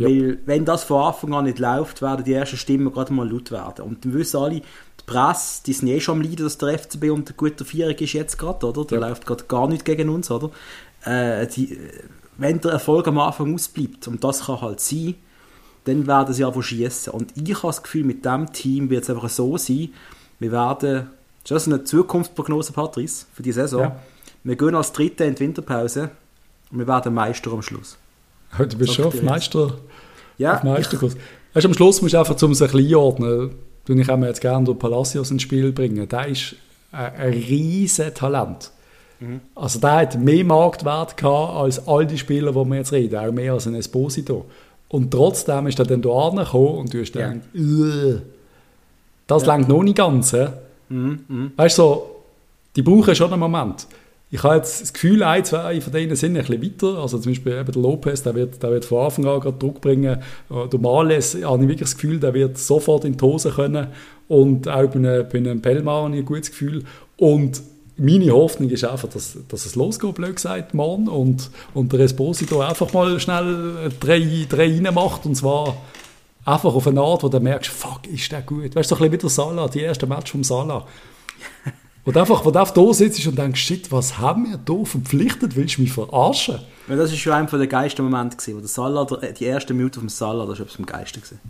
[0.00, 0.08] Ja.
[0.08, 3.50] Weil, wenn das von Anfang an nicht läuft, werden die ersten Stimmen gerade mal laut
[3.50, 3.84] werden.
[3.84, 4.62] Und dann wissen alle, die
[5.04, 8.38] Presse, die sind eh schon am Leiden, dass der FCB unter guter Vierung ist jetzt
[8.38, 8.86] gerade, oder?
[8.86, 9.08] Da ja.
[9.08, 10.50] läuft gerade gar nichts gegen uns, oder?
[11.04, 11.78] Äh, die,
[12.38, 15.16] wenn der Erfolg am Anfang ausbleibt, und das kann halt sein,
[15.84, 17.12] dann werden sie einfach schießen.
[17.12, 19.90] Und ich habe das Gefühl, mit diesem Team wird es einfach so sein,
[20.38, 21.10] wir werden,
[21.44, 23.80] ist das eine Zukunftsprognose, Patrice, für die Saison?
[23.82, 23.96] Ja.
[24.44, 26.08] Wir gehen als Dritte in die Winterpause
[26.72, 27.98] und wir werden Meister am Schluss.
[28.58, 29.78] Du bist schon auf Meister,
[30.38, 31.16] ja, auf Meisterkurs.
[31.54, 33.50] Weißt, am Schluss musst du einfach, um es ein bisschen einordnen,
[33.88, 36.08] ich auch jetzt gerne Palacios ins Spiel bringen.
[36.08, 36.54] Der ist
[36.92, 38.70] ein, ein riesen Talent.
[39.18, 39.40] Mhm.
[39.54, 43.32] Also der hat mehr Marktwert gehabt als all die Spieler, die wir jetzt reden, auch
[43.32, 44.46] mehr als ein Esposito.
[44.88, 48.20] Und trotzdem ist er dann da angekommen und du hast gedacht, ja.
[49.26, 49.58] das ja.
[49.58, 50.32] noch nicht ganz.
[50.88, 51.20] Mhm.
[51.28, 51.52] Mhm.
[51.56, 52.22] Weißt du, so,
[52.76, 53.86] die brauchen schon einen Moment
[54.32, 57.00] ich habe jetzt das Gefühl, ein, zwei von denen sind ein bisschen weiter.
[57.00, 59.80] Also zum Beispiel eben der Lopez, der wird, der wird von Anfang an gerade Druck
[59.80, 60.22] bringen.
[60.50, 63.88] Äh, der Males, habe ich wirklich das Gefühl, der wird sofort in die Hose können.
[64.28, 66.84] Und auch bei einem, bei einem Pellmar habe ich ein gutes Gefühl.
[67.16, 67.60] Und
[67.96, 71.08] meine Hoffnung ist einfach, dass, dass es losgeht, blöd gesagt, Mann.
[71.08, 75.26] Und, und der Esposito einfach mal schnell drei, drei reinmacht.
[75.26, 75.76] Und zwar
[76.44, 78.76] einfach auf eine Art, wo du merkst, fuck, ist der gut.
[78.76, 80.86] Weißt du, so ein bisschen wie der Salah, die erste Match vom Salah.
[82.04, 84.84] Wo du einfach, wo du einfach da sitzt und denkst, shit, was haben wir da
[84.84, 85.54] verpflichtet?
[85.54, 86.58] Willst du mich verarschen?
[86.88, 89.98] Ja, das war schon einer der geilsten Momente, gewesen, wo der Salah, die erste Minute
[89.98, 91.22] auf dem Salah, das war etwas am geilsten.
[91.22, 91.40] Gewesen.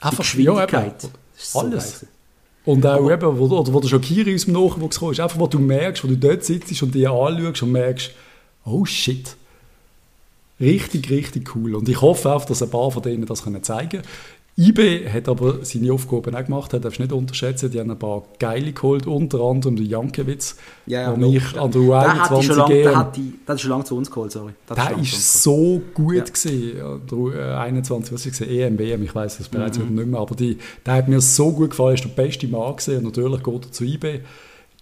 [0.00, 1.02] Einfach die Geschwindigkeit.
[1.02, 2.00] Ja, so alles.
[2.00, 2.08] Geil.
[2.64, 5.46] Und auch eben, wo, oder wo der Shakiri aus dem Nachwuchs kommt, ist einfach, wo
[5.46, 8.10] du merkst, wo du dort sitzt und dich anschaust und merkst,
[8.64, 9.36] oh shit.
[10.58, 11.74] Richtig, richtig cool.
[11.74, 14.02] Und ich hoffe auch, dass ein paar von denen das zeigen können.
[14.58, 17.70] IB hat aber seine Aufgaben auch gemacht, hat darfst nicht unterschätzen.
[17.70, 21.82] Die haben ein paar geile geholt, unter anderem der Jankiewicz, ja, wo mich an der
[21.82, 22.96] U21 der, der
[23.46, 24.52] hat schon lange zu uns geholt, sorry.
[24.68, 26.24] Der, der ist so gut ja.
[26.24, 26.72] gewesen,
[27.10, 29.94] der U21, was ich gesehen, EM, WM, ich weiß es bereits mhm.
[29.94, 33.04] nicht mehr, aber die, der hat mir so gut gefallen, ist der beste Mann gesehen.
[33.04, 34.20] Natürlich geht er zu IB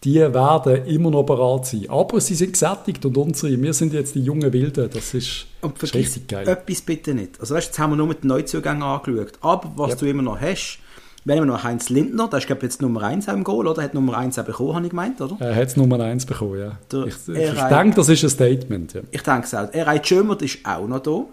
[0.05, 1.87] die werden immer noch bereit sein.
[1.89, 5.83] Aber sie sind gesättigt und unsere, wir sind jetzt die jungen Wilden, das ist, und
[5.83, 6.47] ist richtig geil.
[6.47, 7.41] etwas bitte nicht.
[7.41, 9.97] Also weißt, jetzt haben wir nur mit den Neuzugängen angeschaut, aber was ja.
[9.97, 10.79] du immer noch hast,
[11.25, 13.81] wenn wir noch Heinz Lindner, der ist glaube jetzt Nummer 1 im Goal, oder?
[13.81, 15.37] Er hat Nummer 1 bekommen, habe ich gemeint, oder?
[15.41, 16.79] Er hat Nummer 1 bekommen, ja.
[16.93, 19.01] Der ich, ich, ich denke, das ist ein Statement, ja.
[19.11, 19.69] Ich denke es auch.
[19.73, 21.25] Er Schömert ist auch noch da.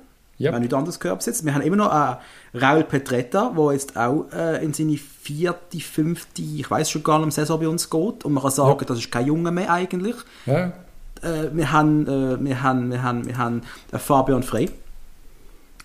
[0.42, 0.52] Ja.
[0.52, 2.18] Wir haben nicht anders gehört bis Wir haben immer noch
[2.54, 7.26] Raul Petretta, der jetzt auch äh, in seine vierte, fünfte, ich weiß schon gar nicht,
[7.26, 8.26] im Saison bei uns geht.
[8.26, 8.86] Und man kann sagen, ja.
[8.86, 10.16] das ist kein Junge mehr eigentlich.
[10.46, 10.74] Ja.
[11.22, 13.62] Äh, wir, haben, äh, wir haben, wir haben, wir haben
[13.92, 14.70] äh, Fabian Frey.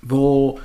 [0.02, 0.58] Wo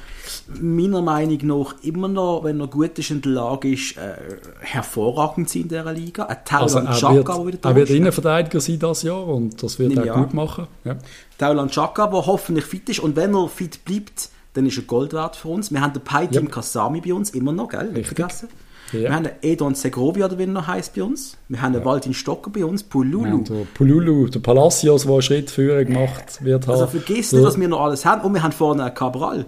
[0.60, 4.14] meiner Meinung nach immer noch, wenn er gut ist in der Lage ist, äh,
[4.60, 6.26] hervorragend sein in dieser Liga.
[6.26, 7.90] Ein Tauland also Chaka, er der wieder da er wird.
[7.90, 10.68] Innenverteidiger sein dieses Jahr und das wird er ich gut machen.
[10.84, 10.98] Ja.
[11.38, 13.00] Tauland Chaka, der hoffentlich fit ist.
[13.00, 15.72] Und wenn er fit bleibt, dann ist er Gold wert für uns.
[15.72, 16.52] Wir haben den Paitim Yep.
[16.52, 17.92] Kasami bei uns, immer noch, gell?
[17.96, 18.08] Richtig.
[18.08, 18.50] vergessen.
[18.94, 19.00] Ja.
[19.00, 21.38] Wir haben den Edon Segovia, der wie er noch heisst bei uns.
[21.50, 23.44] Wir haben den Waldin Stocker bei uns, Pululu.
[23.44, 26.74] den Pululu, der Palacios, der einen Schritt führen gemacht wird haben.
[26.74, 28.22] Also vergiss Der- nicht, dass wir noch alles haben.
[28.22, 29.46] Und wir haben vorne einen Cabral.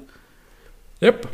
[1.02, 1.28] Yep.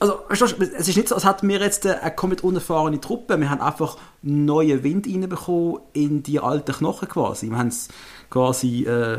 [0.00, 3.38] Also, es ist nicht so, als hätten wir jetzt eine komplett unerfahrene Truppe.
[3.40, 7.48] Wir haben einfach neuen Wind reinbekommen in die alten Knochen quasi.
[7.48, 7.88] Wir haben es
[8.28, 9.18] quasi äh,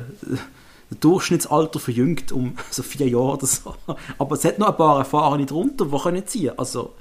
[0.89, 3.73] das Durchschnittsalter verjüngt um so vier Jahre oder so.
[4.19, 6.51] Aber es hat noch ein paar Erfahrene drunter, die können ziehen.
[6.57, 6.93] Also,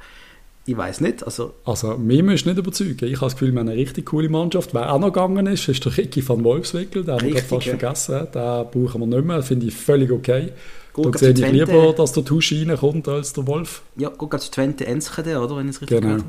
[0.67, 1.25] ich weiß nicht.
[1.25, 3.05] Also, Also, mich müsst nicht überzeugen.
[3.07, 4.73] Ich habe das Gefühl, wir haben eine richtig coole Mannschaft.
[4.75, 7.05] Wer auch noch gegangen ist, ist der Ricky van Wolfswickel.
[7.05, 8.17] Den haben wir Richtig, gerade fast ja.
[8.19, 8.29] vergessen.
[8.35, 9.43] Den brauchen wir nicht mehr.
[9.43, 10.53] Finde ich völlig okay.
[10.95, 11.57] Gut, da sehe ich Twente.
[11.65, 13.83] lieber, dass der Tusch reinkommt als der Wolf.
[13.97, 15.57] ja, guck jetzt Twente Enschede, oder?
[15.57, 16.17] Wenn ich es richtig Genau.
[16.17, 16.25] gehört.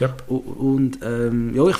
[0.00, 0.24] Yep.
[0.28, 1.76] Und ähm, ja, ich,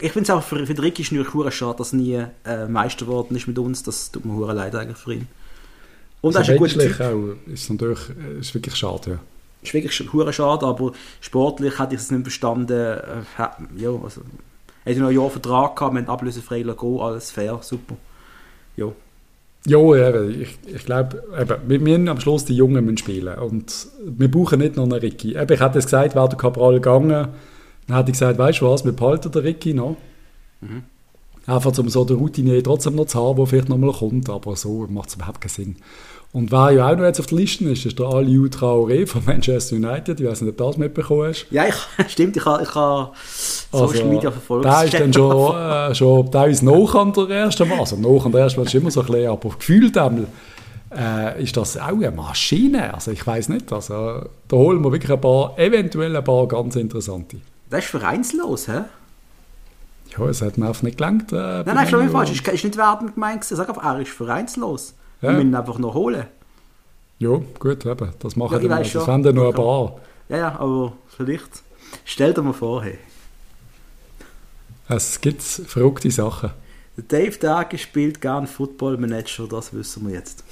[0.00, 2.66] ich finde es auch für, für den Ricky ist hure schade, dass er nie äh,
[2.68, 3.82] Meister geworden ist mit uns.
[3.84, 5.28] Das tut mir leid eigentlich für ihn.
[6.20, 7.00] Und ist also ein guter Typ.
[7.00, 9.10] auch, ist natürlich äh, ist wirklich schade.
[9.12, 9.18] Ja.
[9.62, 12.72] Ist wirklich sch- hure schade, aber sportlich hätte ich es nicht verstanden.
[12.72, 13.02] Äh,
[13.76, 14.22] ja, also,
[14.84, 17.96] ja noch ein Jahr Vertrag gehabt, wir haben ablösefrei gehen, alles fair, super.
[18.76, 18.86] Ja.
[19.64, 21.22] Ja, eben, ich, ich glaube,
[21.68, 25.36] wir müssen am Schluss die Jungen müssen spielen und wir brauchen nicht noch einen Ricky.
[25.36, 27.28] Eben, ich hätte jetzt gesagt, wäre der Cabral gegangen,
[27.86, 29.96] dann hätte ich gesagt, weißt du was, wir behalten den Ricky noch.
[31.46, 34.56] Einfach um so den Routinier trotzdem noch zu haben, der vielleicht noch mal kommt, aber
[34.56, 35.76] so macht es überhaupt keinen Sinn.
[36.34, 39.22] Und wer ja auch noch jetzt auf der Liste ist, ist der Aliou Traoré von
[39.26, 40.18] Manchester United.
[40.18, 41.46] Ich weiß nicht, ob du das mitbekommen hast.
[41.50, 41.74] Ja, ich,
[42.10, 43.12] stimmt, ich habe ich ha
[43.70, 44.64] Social Media verfolgt.
[44.64, 47.80] Der ist dann schon, äh, schon teilweise noch an der ersten Mal.
[47.80, 50.26] Also noch an der ersten Mal ist immer so ein bisschen, aber gefühlt einmal,
[50.96, 52.94] äh, ist das auch eine Maschine.
[52.94, 53.70] Also ich weiß nicht.
[53.70, 53.94] Also
[54.48, 57.36] da holen wir wirklich ein paar, eventuell ein paar ganz interessante.
[57.68, 58.84] Das ist vereinslos, hä?
[60.16, 61.30] Ja, es hat mir einfach nicht gelangt.
[61.32, 62.08] Äh, Nein, nein, mich Manuel.
[62.10, 62.32] falsch.
[62.32, 63.44] Ist, ist nicht wertend gemeint.
[63.44, 64.94] Sag einfach, er ist vereinslos.
[65.22, 65.28] Ja.
[65.28, 66.26] Wir müssen ihn einfach noch holen.
[67.18, 68.12] Ja, gut, eben.
[68.18, 68.76] Das machen Ja, ich wir.
[68.76, 69.06] Das schon.
[69.06, 70.00] haben dann noch ein paar.
[70.28, 71.62] Ja, ja, aber vielleicht.
[72.04, 72.98] Stell dir mal vor, hey.
[74.88, 76.50] Es gibt verrückte Sachen.
[76.96, 80.44] Der Dave Dage spielt gern Football Manager, das wissen wir jetzt.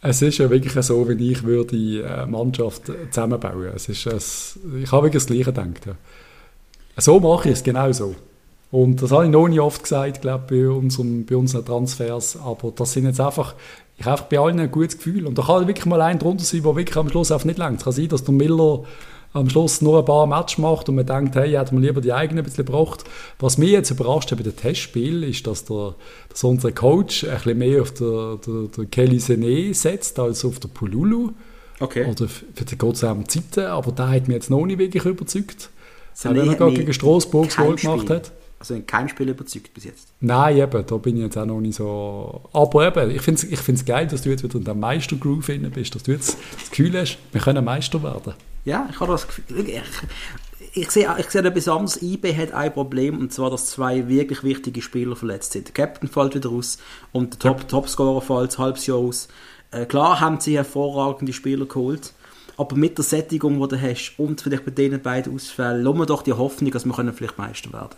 [0.00, 3.72] Es ist ja wirklich so, wie ich würde die äh, Mannschaft zusammenbauen.
[3.74, 5.86] Es ist ein, ich habe wirklich das Gleiche gedacht.
[5.86, 5.94] Ja.
[6.96, 8.14] So mache ich es, genau so.
[8.70, 12.36] Und das habe ich noch nie oft gesagt, glaube bei, unserem, bei unseren Transfers.
[12.42, 13.54] Aber das sind jetzt einfach,
[13.96, 15.26] ich habe einfach bei allen ein gutes Gefühl.
[15.26, 17.78] Und da kann wirklich mal ein drunter sein, der wirklich am Schluss einfach nicht langt.
[17.78, 18.84] Es kann sein, dass der Miller
[19.32, 22.12] am Schluss nur ein paar Matches macht und man denkt, hey, hätte man lieber die
[22.12, 23.04] eigenen ein bisschen gebraucht.
[23.38, 25.94] Was mich jetzt überrascht hat bei dem Testspiel, ist, dass, der,
[26.28, 30.58] dass unser Coach ein bisschen mehr auf den, den, den Kelly Sene setzt als auf
[30.58, 31.30] den Pululu.
[31.80, 32.04] Okay.
[32.04, 35.70] Oder für die Gottsam Zeiten, aber da hat mich jetzt noch nicht wirklich überzeugt.
[36.18, 38.32] Auch wenn er gerade gegen Straßburg das Goal gemacht hat.
[38.62, 40.12] Also in keinem Spiel überzeugt bis jetzt.
[40.20, 42.42] Nein, eben, da bin ich jetzt auch noch nicht so.
[42.52, 45.44] Aber eben, ich finde es ich find's geil, dass du jetzt wieder in der Meister-Groove
[45.44, 48.34] drin bist, dass du jetzt das Gefühl hast, wir können Meister werden.
[48.64, 49.68] Ja, ich habe das Gefühl.
[49.68, 49.82] Ich,
[50.74, 52.00] ich sehe, ich sehe etwas anderes.
[52.02, 55.66] IB hat ein Problem, und zwar, dass zwei wirklich wichtige Spieler verletzt sind.
[55.66, 56.78] Der Captain fällt wieder aus
[57.10, 59.26] und der Top, Topscorer fällt ein halbes Jahr aus.
[59.72, 62.14] Äh, klar haben sie hervorragende Spieler geholt,
[62.56, 66.06] aber mit der Sättigung, die du hast, und vielleicht bei denen beiden Ausfällen, lassen wir
[66.06, 67.96] doch die Hoffnung, dass wir können vielleicht Meister werden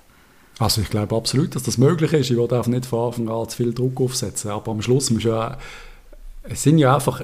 [0.58, 2.30] Also ich glaube absolut, dass das möglich ist.
[2.30, 4.50] Ich würde einfach nicht von Anfang an zu viel Druck aufsetzen.
[4.50, 5.58] Aber am Schluss muss ja,
[6.44, 7.22] es sind ja einfach,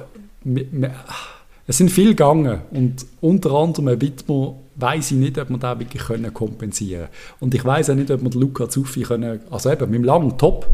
[1.67, 5.79] es sind viel gegangen und unter anderem ein Wittmer weiß ich nicht, ob wir da
[5.79, 7.37] wirklich können kompensieren können.
[7.39, 10.37] Und ich weiß auch nicht, ob den Luca Zuffi können, also eben mit dem langen
[10.37, 10.67] Top,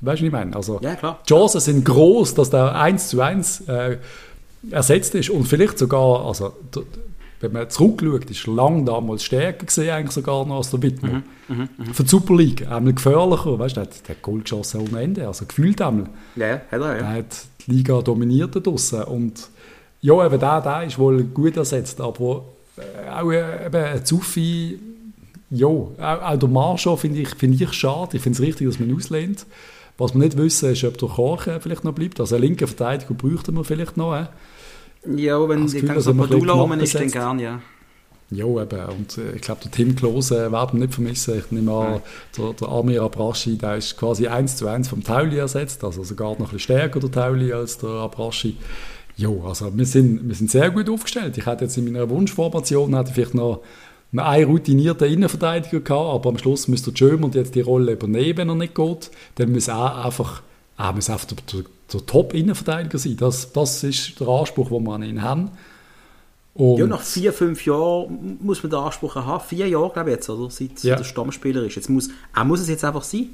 [0.00, 0.56] weißt du, was ich meine?
[0.56, 1.20] Also Ja, klar.
[1.28, 3.98] die Chancen sind groß, dass der 1 zu 1 äh,
[4.70, 6.52] ersetzt ist und vielleicht sogar, also
[7.42, 11.22] wenn man zurückschaut, ist Lang damals stärker gesehen eigentlich sogar noch als der Wittmer.
[11.92, 15.02] Für die Super League einmal gefährlicher, weißt du, der hat, der hat Goal geschossen ohne
[15.02, 16.08] Ende, also gefühlt einmal.
[16.36, 17.06] Ja, ja, hat er, ja.
[17.08, 19.50] hat die Liga dominiert da draussen und
[20.00, 22.44] ja, eben der, der ist wohl gut ersetzt, aber
[23.12, 24.78] auch äh, eben ein Zuffi,
[25.50, 28.78] ja, auch, auch der Marschall finde ich, find ich schade, ich finde es richtig, dass
[28.78, 29.46] man ihn auslehnt.
[29.98, 33.14] Was wir nicht wissen, ist, ob der Korche vielleicht noch bleibt, also einen linken Verteidiger
[33.14, 34.28] bräuchten wir vielleicht noch.
[35.06, 35.20] Äh.
[35.20, 37.60] Ja, wenn Das ich Gefühl, denke, dass so Padula rum ist, dann gern, ja.
[38.30, 38.86] Ja, eben.
[38.86, 41.38] Und äh, ich glaube, der Tim Klose werden wir nicht vermissen.
[41.38, 42.00] Ich nehme an,
[42.36, 45.84] der, der Amir Abraschi, der ist quasi eins zu eins vom Tauli ersetzt.
[45.84, 48.56] Also sogar noch ein bisschen stärker, der Tauli, als der Abraschi.
[49.16, 51.36] Ja, also wir sind, wir sind sehr gut aufgestellt.
[51.36, 53.60] Ich hätte jetzt in meiner Wunschformation hätte ich vielleicht noch
[54.16, 58.48] einen routinierten Innenverteidiger gehabt, aber am Schluss müsste der Schömer jetzt die Rolle übernehmen, wenn
[58.48, 59.10] er nicht geht.
[59.34, 60.42] Dann muss er einfach,
[60.78, 63.16] er muss einfach der, der, der Top-Innenverteidiger sein.
[63.16, 65.50] Das, das ist der Anspruch, den wir an ihn haben.
[66.54, 69.44] Und ja, nach vier, fünf Jahren muss man den Anspruch haben.
[69.46, 70.50] Vier Jahre, glaube ich jetzt, oder?
[70.50, 70.96] Seit ja.
[70.96, 71.76] der Stammspieler ist.
[71.76, 73.30] Jetzt muss, er muss es jetzt einfach sein.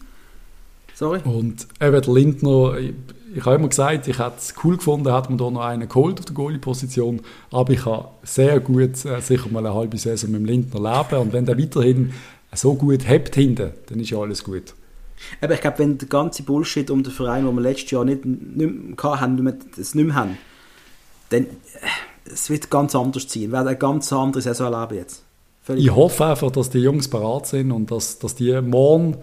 [0.94, 1.20] Sorry.
[1.24, 2.94] Und eben der Lindner, ich,
[3.34, 6.18] ich habe immer gesagt, ich hätte es cool gefunden, hätte man da noch einen geholt
[6.18, 10.40] auf der Goalie-Position, aber ich habe sehr gut äh, sicher mal eine halbe Saison mit
[10.40, 12.12] dem Lindner leben und wenn der weiterhin
[12.52, 14.74] so gut hebt hinten, dann ist ja alles gut.
[15.40, 18.24] Aber ich glaube, wenn der ganze Bullshit um den Verein, den wir letztes Jahr nicht,
[18.24, 20.38] nicht mehr hatten, es nicht mehr haben,
[21.30, 21.48] dann äh,
[22.32, 23.42] es wird ganz anders sein.
[23.42, 25.22] Wir werden eine ganz andere Saison erleben jetzt.
[25.62, 29.16] Völlig ich hoffe einfach, dass die Jungs parat sind und dass, dass die morgen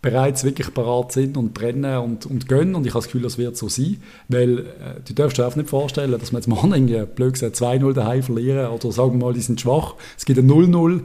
[0.00, 2.74] bereits wirklich parat sind und brennen und, und gönnen.
[2.74, 4.00] Und ich habe das Gefühl, das wird so sein.
[4.28, 7.56] Weil äh, du darfst dir einfach nicht vorstellen, dass wir jetzt morgen irgendwie, blöd gesagt,
[7.56, 9.94] 2-0 daheim verlieren oder sagen wir mal, die sind schwach.
[10.16, 11.02] Es gibt ein 0-0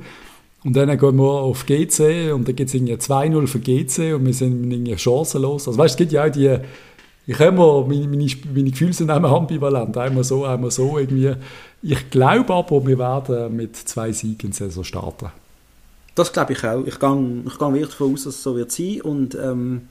[0.63, 4.25] und dann gehen wir auf GC und dann gibt es irgendwie 2-0 für GC und
[4.25, 5.67] wir sind irgendwie chancenlos.
[5.67, 6.57] Also weißt, es gibt ja auch die,
[7.25, 11.33] ich habe immer, meine, meine, meine Gefühle sind immer ambivalent, einmal so, einmal so irgendwie.
[11.81, 15.31] Ich glaube aber, wir werden mit zwei Siegen in Saison starten.
[16.15, 16.85] Das glaube ich auch.
[16.85, 19.01] Ich gehe, ich wirklich davon aus, dass es so wird sein.
[19.01, 19.87] Und ähm,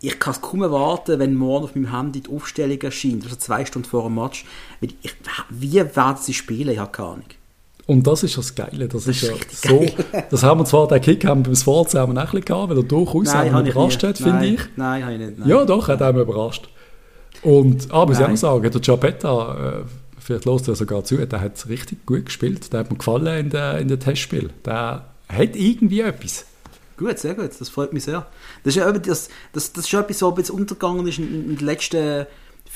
[0.00, 3.64] ich kann es kaum erwarten, wenn morgen auf meinem Handy die Aufstellung erscheint, also zwei
[3.64, 4.44] Stunden vor dem Match.
[4.80, 5.14] Ich,
[5.50, 6.70] wie werden sie spielen?
[6.70, 7.24] Ich habe keine Ahnung.
[7.86, 8.88] Und das ist das Geile.
[8.88, 9.78] Das, das ist, ja so.
[9.78, 10.24] Geil.
[10.30, 12.82] Das haben wir zwar, den Kick haben wir beim Vorzeichen auch ein gehabt, weil er
[12.82, 14.60] durchaus nein, auch überrascht hat, finde ich.
[14.74, 15.38] Nein, habe ich nicht.
[15.38, 15.48] Nein.
[15.48, 16.68] Ja, doch, hat auch überrascht.
[17.42, 19.84] Und, aber ich muss sagen, der Giappetta, äh,
[20.18, 22.72] vielleicht lässt er sogar zu, der hat richtig gut gespielt.
[22.72, 24.50] Der hat mir gefallen in den in der Testspiel.
[24.64, 26.44] Der hat irgendwie etwas.
[26.96, 28.26] Gut, sehr gut, das freut mich sehr.
[28.64, 31.66] Das ist ja das, das, das ist etwas, was jetzt untergegangen ist in, in den
[31.66, 32.26] letzten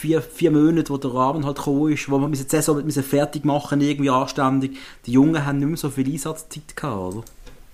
[0.01, 3.45] vier, vier Monaten, wo der Rahmen halt gekommen ist, wo wir die Saison müssen fertig
[3.45, 4.77] machen irgendwie anständig.
[5.05, 7.23] Die Jungen haben nicht mehr so viel Einsatzzeit gehabt, oder?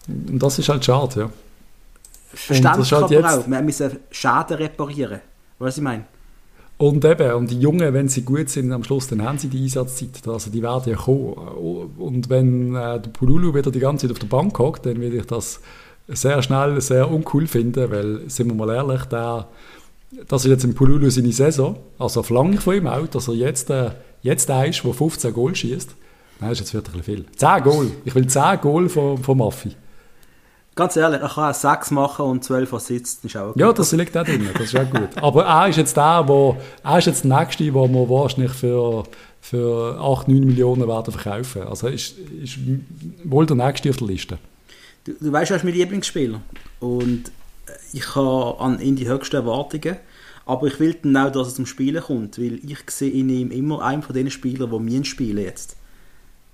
[0.09, 1.31] Und das ist halt schade, ja.
[2.35, 3.25] Verständlich halt aber jetzt...
[3.25, 5.21] auch, wir müssen Schäden reparieren,
[5.59, 6.05] was ich meine.
[6.79, 9.63] Und eben, und die Jungen, wenn sie gut sind am Schluss, dann haben sie die
[9.63, 10.27] Einsatzzeit.
[10.27, 11.33] Also die werden ja kommen.
[11.97, 15.17] Und wenn äh, der Pululu wieder die ganze Zeit auf der Bank hockt, dann würde
[15.17, 15.61] ich das
[16.09, 19.49] sehr schnell sehr uncool finden, weil, sind wir mal ehrlich, der,
[20.29, 21.77] das ist jetzt im Pululu seine Saison.
[21.99, 23.91] Also verlange ich von ihm auch, dass er jetzt, äh,
[24.23, 25.95] jetzt der ist, der 15 Goal schießt.
[26.41, 27.25] Nein, das ist jetzt wirklich viel.
[27.37, 27.91] 10 Goal.
[28.05, 29.73] Ich will 10 Goal von, von Maffi.
[30.75, 33.61] Ganz ehrlich, er kann auch 6 machen und 12 Assists, das ist auch gut.
[33.61, 35.09] Ja, das liegt auch drin, das ist auch gut.
[35.23, 39.05] Aber er ist jetzt der, wo, er ist jetzt der Nächste, wo wir wahrscheinlich für,
[39.41, 41.63] für 8, 9 Millionen werden verkaufen.
[41.63, 42.59] Also ist, ist
[43.25, 44.39] wohl der Nächste auf der Liste.
[45.05, 46.43] Du, du weißt, er ist mein Lieblingsspieler.
[46.81, 47.33] Und
[47.93, 49.97] ich habe an ihn die höchsten Erwartungen.
[50.45, 53.51] Aber ich will dann auch, dass er zum Spielen kommt, weil ich sehe in ihm
[53.51, 55.77] immer einen von den Spielern, die mir spielen jetzt.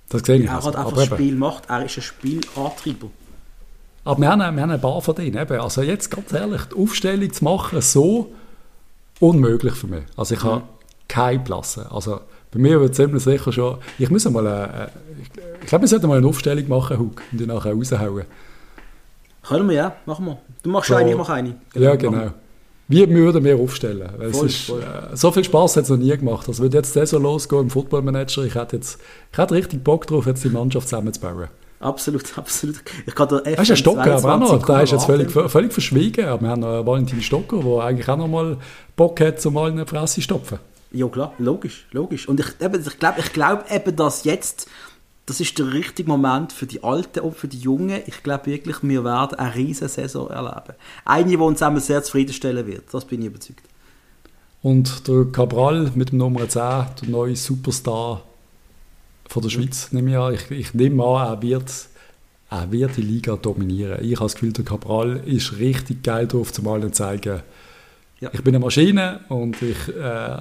[0.08, 0.46] Das sehe ich.
[0.46, 3.10] Er hat einfach das Spiel gemacht, er ist ein Spielantrieber.
[4.04, 5.36] Aber wir haben, wir haben ein paar von denen.
[5.36, 5.60] Eben.
[5.60, 8.32] Also jetzt ganz ehrlich, die Aufstellung zu machen, so
[9.20, 10.04] unmöglich für mich.
[10.16, 10.48] Also ich mhm.
[10.48, 10.62] habe
[11.08, 11.78] keinen Platz.
[11.78, 13.78] Also bei mir wird ziemlich sicher schon...
[13.98, 14.46] Ich muss mal...
[14.46, 14.88] Äh,
[15.60, 18.24] ich glaube, wir sollten mal eine Aufstellung machen, Hug, und die nachher raushauen.
[19.47, 19.97] Können wir, ja.
[20.07, 20.38] Machen wir.
[20.62, 21.57] Du machst so, eine, ich mache eine.
[21.72, 22.30] Genau, ja, genau.
[22.88, 24.09] Wie würden wir aufstellen?
[24.32, 24.82] Voll, ist, voll.
[24.82, 26.47] Äh, so viel Spaß hat es noch nie gemacht.
[26.47, 28.99] Also würde jetzt so losgehen im Footballmanager, ich hätte jetzt
[29.32, 31.49] ich hätte richtig Bock drauf, jetzt die Mannschaft zusammenzubauen.
[31.80, 32.76] Absolut, absolut.
[33.07, 34.66] Ich kann da Hast du Stocker aber auch noch?
[34.66, 36.26] Der ist jetzt völlig, völlig verschwiegen.
[36.26, 38.57] Aber wir haben noch Valentin Stocker, der eigentlich auch noch mal
[38.95, 40.59] Bock hat, um mal eine Fresse zu stopfen.
[40.93, 42.28] Ja klar, logisch, logisch.
[42.28, 44.68] Und ich, ich glaube ich glaub eben, dass jetzt,
[45.26, 48.02] das ist der richtige Moment für die Alten und für die Jungen.
[48.06, 50.74] Ich glaube wirklich, wir werden eine riesige Saison erleben.
[51.04, 52.92] Eine, die uns zusammen sehr zufriedenstellen wird.
[52.92, 53.62] Das bin ich überzeugt.
[54.62, 58.22] Und der Cabral mit dem Nummer 10, der neue Superstar
[59.28, 60.34] von der Schweiz, nehme ich an.
[60.34, 61.72] Ich, ich nehme an, er wird,
[62.50, 64.04] er wird die Liga dominieren.
[64.04, 67.42] Ich habe das Gefühl, der Cabral ist richtig geil drauf, zum allen zeigen,
[68.22, 68.30] ja.
[68.32, 70.36] ich bin eine Maschine und ich äh,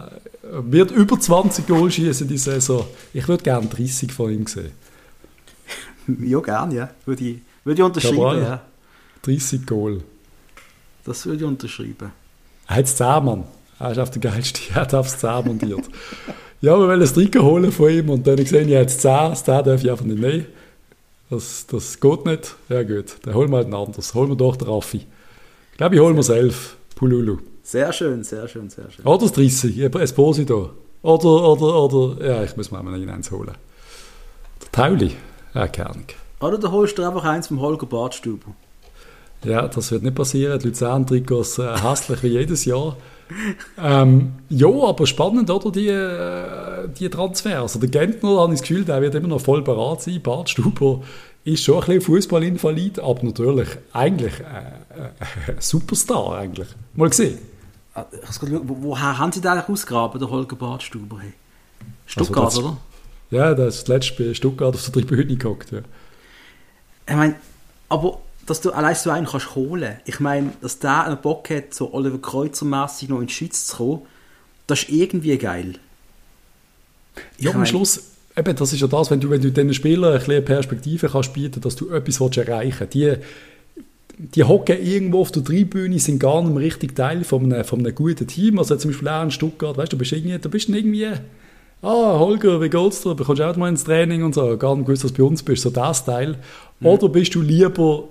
[0.51, 2.85] werde über 20 Goal schießen in dieser Saison.
[3.11, 4.71] Ich würde gerne 30 von ihm sehen.
[6.19, 6.89] Ja, gerne, ja.
[7.05, 8.61] Würde ich, würde ich unterschreiben, Cabral, ja.
[9.23, 10.01] 30 Goal.
[11.05, 12.11] Das würde ich unterschreiben.
[12.67, 13.45] Er hat es 10, Mann.
[13.79, 14.61] Er ist auf der geilste.
[14.75, 15.89] Er hat aufs 10 montiert.
[16.61, 19.11] Ja, wir wollen ein Trikot holen von ihm und dann gesehen, ich habe jetzt 10,
[19.11, 20.45] das 10 darf ich einfach nicht nehmen.
[21.31, 22.55] Das, das geht nicht.
[22.69, 24.13] Ja gut, dann holen wir halt ein anderes.
[24.13, 24.97] Holen wir doch den Raffi.
[25.71, 26.75] Ich glaube, ich hole mir elf.
[26.93, 27.39] Pululu.
[27.71, 29.05] Sehr schön, sehr schön, sehr schön.
[29.05, 30.71] Oder das 30, Esposito.
[31.01, 33.53] Oder, oder, oder, ja, ich muss mir mal eins holen.
[34.61, 35.11] Der Tauli,
[35.53, 36.05] ja, keine Ahnung.
[36.41, 38.47] Oder du holst dir einfach eins vom Holger Badstuber.
[39.45, 40.59] Ja, das wird nicht passieren.
[40.59, 42.97] Die Luzern-Trikots äh, hässlich wie jedes Jahr
[43.81, 47.61] ähm, ja, aber spannend, oder, die, äh, die Transfers.
[47.61, 50.21] Also der Gentner, habe ich das Gefühl, der wird immer noch voll bereit sein.
[50.21, 51.01] Bart Stuber
[51.45, 56.67] ist schon ein bisschen Fußballinvalid, aber natürlich eigentlich äh, äh, Superstar eigentlich.
[56.95, 57.39] Mal gesehen.
[57.93, 61.19] Wo, woher haben Sie den eigentlich ausgraben, der Holger Badstuber?
[61.19, 61.33] Hey?
[62.05, 62.77] Stuttgart, Also das- oder?
[63.31, 65.71] Ja, das ist das letzte bei Stuttgart auf der Tribüne gehockt.
[65.71, 65.79] Ja.
[67.07, 67.35] Ich meine,
[67.89, 71.73] aber dass du allein so einen kannst holen, ich meine, dass der einen Bock hat,
[71.73, 74.01] so Oliver Kreuzer-mässig noch in die Schweiz zu kommen,
[74.67, 75.75] das ist irgendwie geil.
[77.37, 78.01] Ich Ja, am Schluss,
[78.35, 81.33] eben, das ist ja das, wenn du, wenn du diesen Spielern ein bisschen Perspektive kannst
[81.33, 82.93] bieten, dass du etwas erreichen willst.
[82.93, 83.15] Die,
[84.35, 87.79] die hocken irgendwo auf der Tribüne, sind gar nicht mehr richtig Teil von einem, von
[87.79, 88.59] einem guten Team.
[88.59, 91.07] Also zum Beispiel auch in Stuttgart, weißt du, bist irgendwie, du bist irgendwie,
[91.81, 93.15] ah, Holger, wie geht's dir?
[93.15, 95.41] Bekommst du auch mal ins Training und so, gar nicht gewusst, dass du bei uns
[95.41, 96.37] bist, so das Teil.
[96.81, 98.07] Oder bist du lieber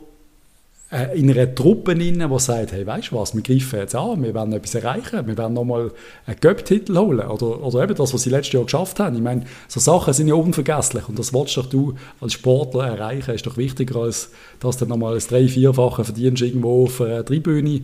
[0.91, 4.22] äh, in einer Truppe drin, die sagt, hey, weißt du was, wir greifen jetzt an,
[4.22, 5.93] wir werden etwas erreichen, wir werden nochmal
[6.26, 7.28] einen Göpp-Titel holen.
[7.28, 9.14] Oder, oder eben das, was sie letztes Jahr geschafft haben.
[9.16, 13.34] Ich meine, so Sachen sind ja unvergesslich und das willst doch du als Sportler erreichen,
[13.34, 17.82] ist doch wichtiger, als dass du nochmal ein drei-, vierfache verdienst irgendwo auf einer Tribüne.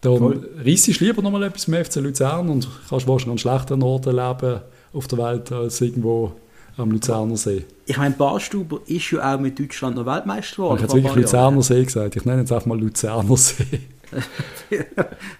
[0.00, 0.48] Dann Voll.
[0.64, 4.60] reissest du lieber nochmal etwas mit FC Luzern und kannst wahrscheinlich an schlechteren Orten leben
[4.92, 6.32] auf der Welt als irgendwo
[6.76, 7.64] am Luzerner See.
[7.86, 10.78] Ich meine, Barstuber ist ja auch mit Deutschland noch Weltmeister Ich geworden.
[10.82, 11.54] habe vor ein wirklich Jahren.
[11.56, 12.16] Luzerner See gesagt.
[12.16, 13.80] Ich nenne jetzt einfach mal Luzerner See.
[14.70, 14.80] ich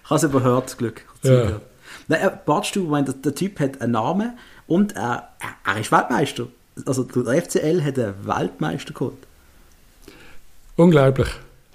[0.05, 1.05] habe es überhört, Glück.
[1.23, 1.61] Ja.
[2.07, 5.29] Nein, äh, Bartstuber, ich meine, der, der Typ hat einen Namen und er,
[5.65, 6.47] er, ist Weltmeister.
[6.85, 9.17] Also der FCL hat einen Weltmeister geholt.
[10.75, 11.27] Unglaublich.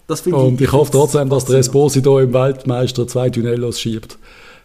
[0.09, 1.59] Und ich hoffe find's trotzdem, dass der.
[1.59, 4.19] Esposito im Weltmeister zwei Duellos schiebt.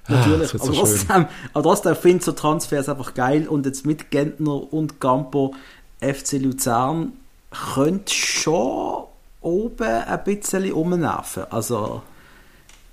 [0.07, 3.65] Ah, Natürlich, wird aber so trotzdem, aber trotzdem finde ich so Transfers einfach geil und
[3.65, 5.55] jetzt mit Gentner und Campo
[6.01, 7.13] FC Luzern
[7.73, 9.03] könnte schon
[9.41, 11.45] oben ein bisschen umnerven.
[11.49, 12.01] Also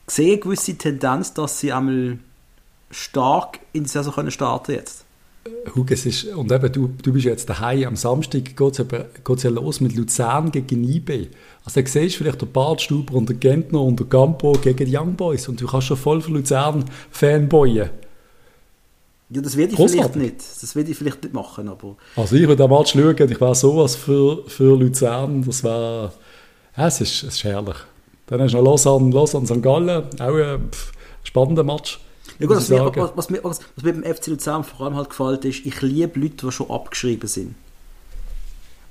[0.06, 2.18] ich sehe eine gewisse Tendenz, dass sie einmal
[2.90, 5.04] stark in die Saison können starten jetzt.
[5.74, 7.88] Hugo, es ist, und eben, du, du bist jetzt daheim.
[7.88, 11.28] Am Samstag geht es ja los mit Luzern gegen IB.
[11.64, 14.96] Also, da siehst du vielleicht der Bartstuber und der Gentner und der Campo gegen die
[14.96, 15.48] Young Boys.
[15.48, 17.90] Und du kannst schon voll für Luzern Fanboyen.
[19.30, 20.12] Ja, das werde ich Grossartig.
[20.12, 20.62] vielleicht nicht.
[20.62, 23.30] Das werde ich vielleicht nicht machen, aber Also, ich würde den Match schauen.
[23.30, 25.42] Ich wäre sowas für, für Luzern.
[25.44, 26.12] Das wäre.
[26.76, 27.76] Ja, es ist, es ist herrlich.
[28.26, 29.62] Dann hast du noch Lausanne, Lausanne St.
[29.62, 30.04] Gallen.
[30.20, 31.98] Auch ein pff, spannender Match.
[32.38, 34.96] Ja gut, was mir, was, was, mir, was, was mir beim FC Luzern vor allem
[34.96, 37.54] halt gefällt, ist, ich liebe Leute, die schon abgeschrieben sind.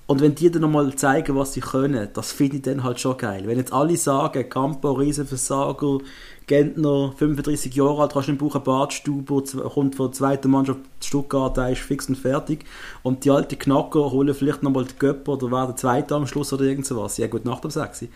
[0.07, 3.15] Und wenn die dann nochmal zeigen, was sie können, das finde ich dann halt schon
[3.17, 3.43] geil.
[3.45, 5.99] Wenn jetzt alle sagen, Campo, Riesenversager,
[6.47, 10.49] Gentner, 35 Jahre alt, hast du im Buch einen Badstuber, z- kommt von der zweiten
[10.49, 12.65] Mannschaft Stuttgart, der ist fix und fertig.
[13.03, 16.63] Und die alten Knacker holen vielleicht nochmal die Göpper oder werden Zweiter am Schluss oder
[16.63, 17.17] irgend sowas.
[17.17, 18.01] Ja gut, nach dem 6.
[18.01, 18.11] Eben,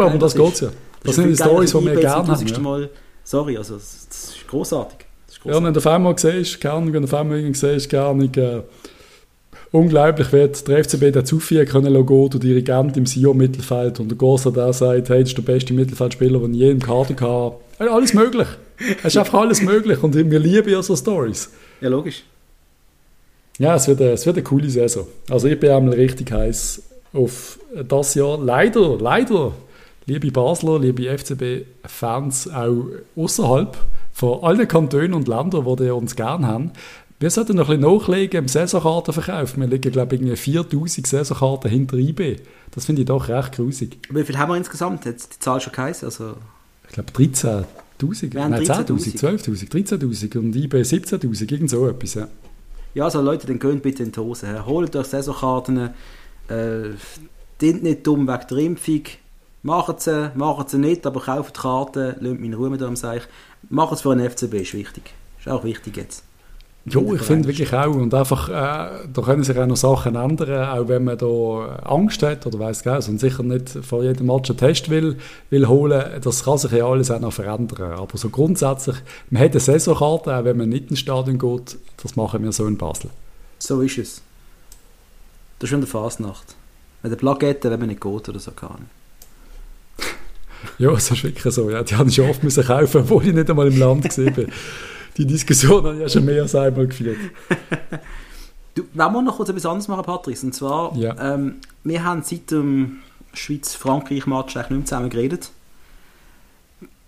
[0.00, 0.70] aber das geht's ja.
[1.04, 2.46] Das sind die Stories, die wir gerne haben.
[2.48, 2.58] Ja.
[2.58, 2.90] Mal,
[3.26, 4.98] sorry, also das, das ist großartig.
[5.44, 8.34] Ja, wenn du auf einmal siehst, keine Ahnung, wenn du auf einmal siehst, keine Ahnung,
[8.34, 8.62] äh,
[9.70, 14.50] unglaublich wird der FCB dazu führen können, Logo, der Dirigent im Sio-Mittelfeld und der Gorsa
[14.50, 17.54] der sagt, hey, das ist der beste Mittelfeldspieler, den ich je im Kader hatte.
[17.78, 18.48] Äh, Alles möglich.
[18.98, 21.50] Es ist einfach alles möglich und wir lieben ja so Stories.
[21.80, 22.24] Ja, logisch.
[23.58, 25.06] Ja, es wird, eine, es wird eine coole Saison.
[25.30, 26.82] Also ich bin einmal richtig heiß
[27.14, 27.58] auf
[27.88, 28.38] das Jahr.
[28.38, 29.52] Leider, leider,
[30.06, 32.86] liebe Basler, liebe FCB-Fans, auch
[33.16, 33.76] außerhalb
[34.12, 36.70] von allen Kantonen und Ländern, die die uns gerne haben,
[37.18, 39.56] wir sollten noch ein bisschen nachlegen im Saisonkartenverkauf.
[39.56, 42.36] Wir liegen, glaube ich, irgendwie 4000 Saisonkarten hinter IB.
[42.72, 43.98] Das finde ich doch recht grusig.
[44.10, 45.06] Wie viel haben wir insgesamt?
[45.06, 46.06] Jetzt die Zahl schon geheißen?
[46.06, 46.34] Also,
[46.86, 47.64] Ich glaube 13'000,
[48.34, 49.40] Wir haben nein 10'000, 13'000.
[49.44, 52.14] 12'000, 13'000 und IB 17'000, irgend so etwas.
[52.14, 52.28] Ja.
[52.94, 54.66] ja, also Leute, dann geht bitte in die Hose.
[54.66, 55.90] Holt euch Saisonkarten.
[56.48, 56.90] Äh,
[57.62, 59.02] nicht dumm wegen der Impfung.
[59.62, 62.14] Macht sie, macht sie nicht, aber kauft die Karten.
[62.20, 63.22] Lasst mich in Ruhe mit eurem Seich.
[63.68, 65.14] Macht es für einen FCB, ist wichtig.
[65.38, 66.22] Ist auch wichtig jetzt.
[66.88, 67.96] Jo, ich finde wirklich auch.
[67.96, 72.22] Und einfach, äh, da können sich auch noch Sachen ändern, auch wenn man da Angst
[72.22, 75.18] hat oder weiß gar und sicher nicht vor jedem Match einen Test will,
[75.50, 76.20] will holen.
[76.22, 77.94] Das kann sich ja alles auch noch verändern.
[77.94, 78.96] Aber so grundsätzlich,
[79.30, 81.76] man hat eine Saisonkarte, auch wenn man nicht ins Stadion geht.
[82.00, 83.10] Das machen wir so in Basel.
[83.58, 84.22] So ist es.
[85.58, 86.54] Das ist schon der Fasnacht.
[87.02, 88.88] Mit der Plakette, wenn man nicht geht oder so kann.
[90.78, 91.70] Ja, das ist wirklich so.
[91.70, 94.34] Ja, die habe ich schon oft müssen kaufen, obwohl ich nicht einmal im Land gesehen
[94.34, 94.48] bin.
[95.16, 97.16] Die Diskussion habe ich ja schon mehr als einmal geführt.
[98.74, 101.16] Du, wenn wir noch kurz etwas anderes machen, Patrice, und zwar, Ja.
[101.34, 102.98] ähm, wir haben seit dem
[103.32, 105.50] Schweiz-Frankreich-Match eigentlich nicht mehr zusammen geredet.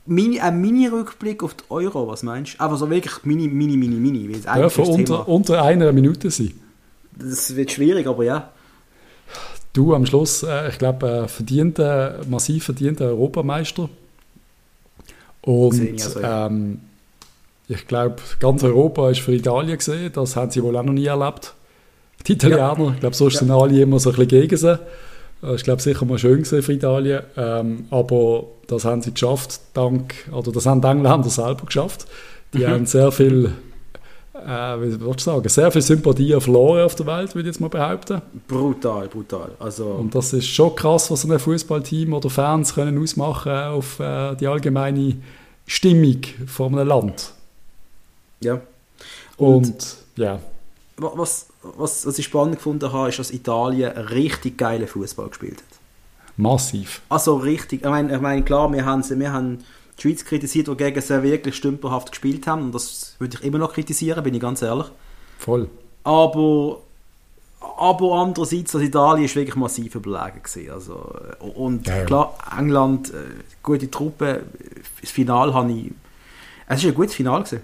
[0.06, 2.60] Mini, ein Mini-Rückblick auf die Euro, was meinst du?
[2.60, 4.42] Aber so wirklich mini, mini, mini, mini.
[4.46, 6.52] weil Ja, von unter, unter einer Minute sein.
[7.14, 8.50] Das wird schwierig, aber ja.
[9.72, 13.88] Du am Schluss, äh, ich glaube, äh, verdienter, massiv verdienter Europameister.
[15.42, 16.46] Und ich also, ja.
[16.46, 16.80] ähm,
[17.68, 20.10] ich glaube, ganz Europa ist für Italien gesehen.
[20.12, 21.54] Das haben sie wohl auch noch nie erlebt.
[22.26, 23.40] Die Italiener, ich glaube, sonst Ja.
[23.40, 24.78] sind alle immer so ein bisschen gegen sie.
[25.40, 27.22] Das ist, glaube sicher mal schön für Italien.
[27.36, 32.06] Ähm, aber das haben sie geschafft, dank, oder das haben die Engländer selber geschafft.
[32.54, 32.68] Die mhm.
[32.68, 33.52] haben sehr viel,
[34.46, 37.60] äh, wie soll ich sagen, sehr viel Sympathie verloren auf der Welt, würde ich jetzt
[37.60, 38.22] mal behaupten.
[38.46, 39.50] Brutal, brutal.
[39.58, 44.34] Also Und das ist schon krass, was ein Fußballteam oder Fans können ausmachen auf äh,
[44.36, 45.16] die allgemeine
[45.66, 47.32] Stimmung von einem Land.
[48.40, 48.60] Ja.
[49.36, 50.40] Und, Und ja.
[50.96, 55.78] Was, was, was ich spannend gefunden habe, ist, dass Italien richtig geile Fußball gespielt hat.
[56.36, 57.02] Massiv.
[57.08, 57.82] Also richtig.
[57.82, 59.58] Ich meine, ich meine klar, wir haben, wir haben
[59.96, 62.62] die Schweiz kritisiert, die gegen sehr wirklich stümperhaft gespielt haben.
[62.62, 64.86] Und das würde ich immer noch kritisieren, bin ich ganz ehrlich.
[65.38, 65.68] Voll.
[66.04, 66.80] Aber,
[67.76, 70.70] aber andererseits, das Italien ist wirklich massiv überlegen gewesen.
[70.70, 71.12] Also,
[71.54, 72.04] und ja, ja.
[72.04, 73.14] klar, England, äh,
[73.62, 74.42] gute Truppe.
[75.00, 75.92] Das Finale habe ich...
[76.68, 77.44] Es war ein gutes Finale.
[77.44, 77.62] Gewesen.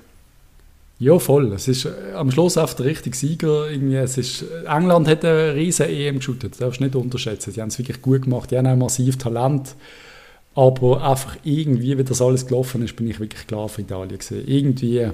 [0.99, 1.53] Ja, voll.
[1.53, 3.71] Es ist äh, am Schluss einfach der richtige Sieger.
[3.71, 7.53] Irgendwie, es ist, England hat eine riesen EM geschootet, das darfst du nicht unterschätzen.
[7.53, 9.75] Die haben es wirklich gut gemacht, die haben auch massiv Talent.
[10.55, 14.45] Aber einfach irgendwie, wie das alles gelaufen ist, bin ich wirklich klar für Italien gesehen.
[14.47, 15.11] Irgendwie.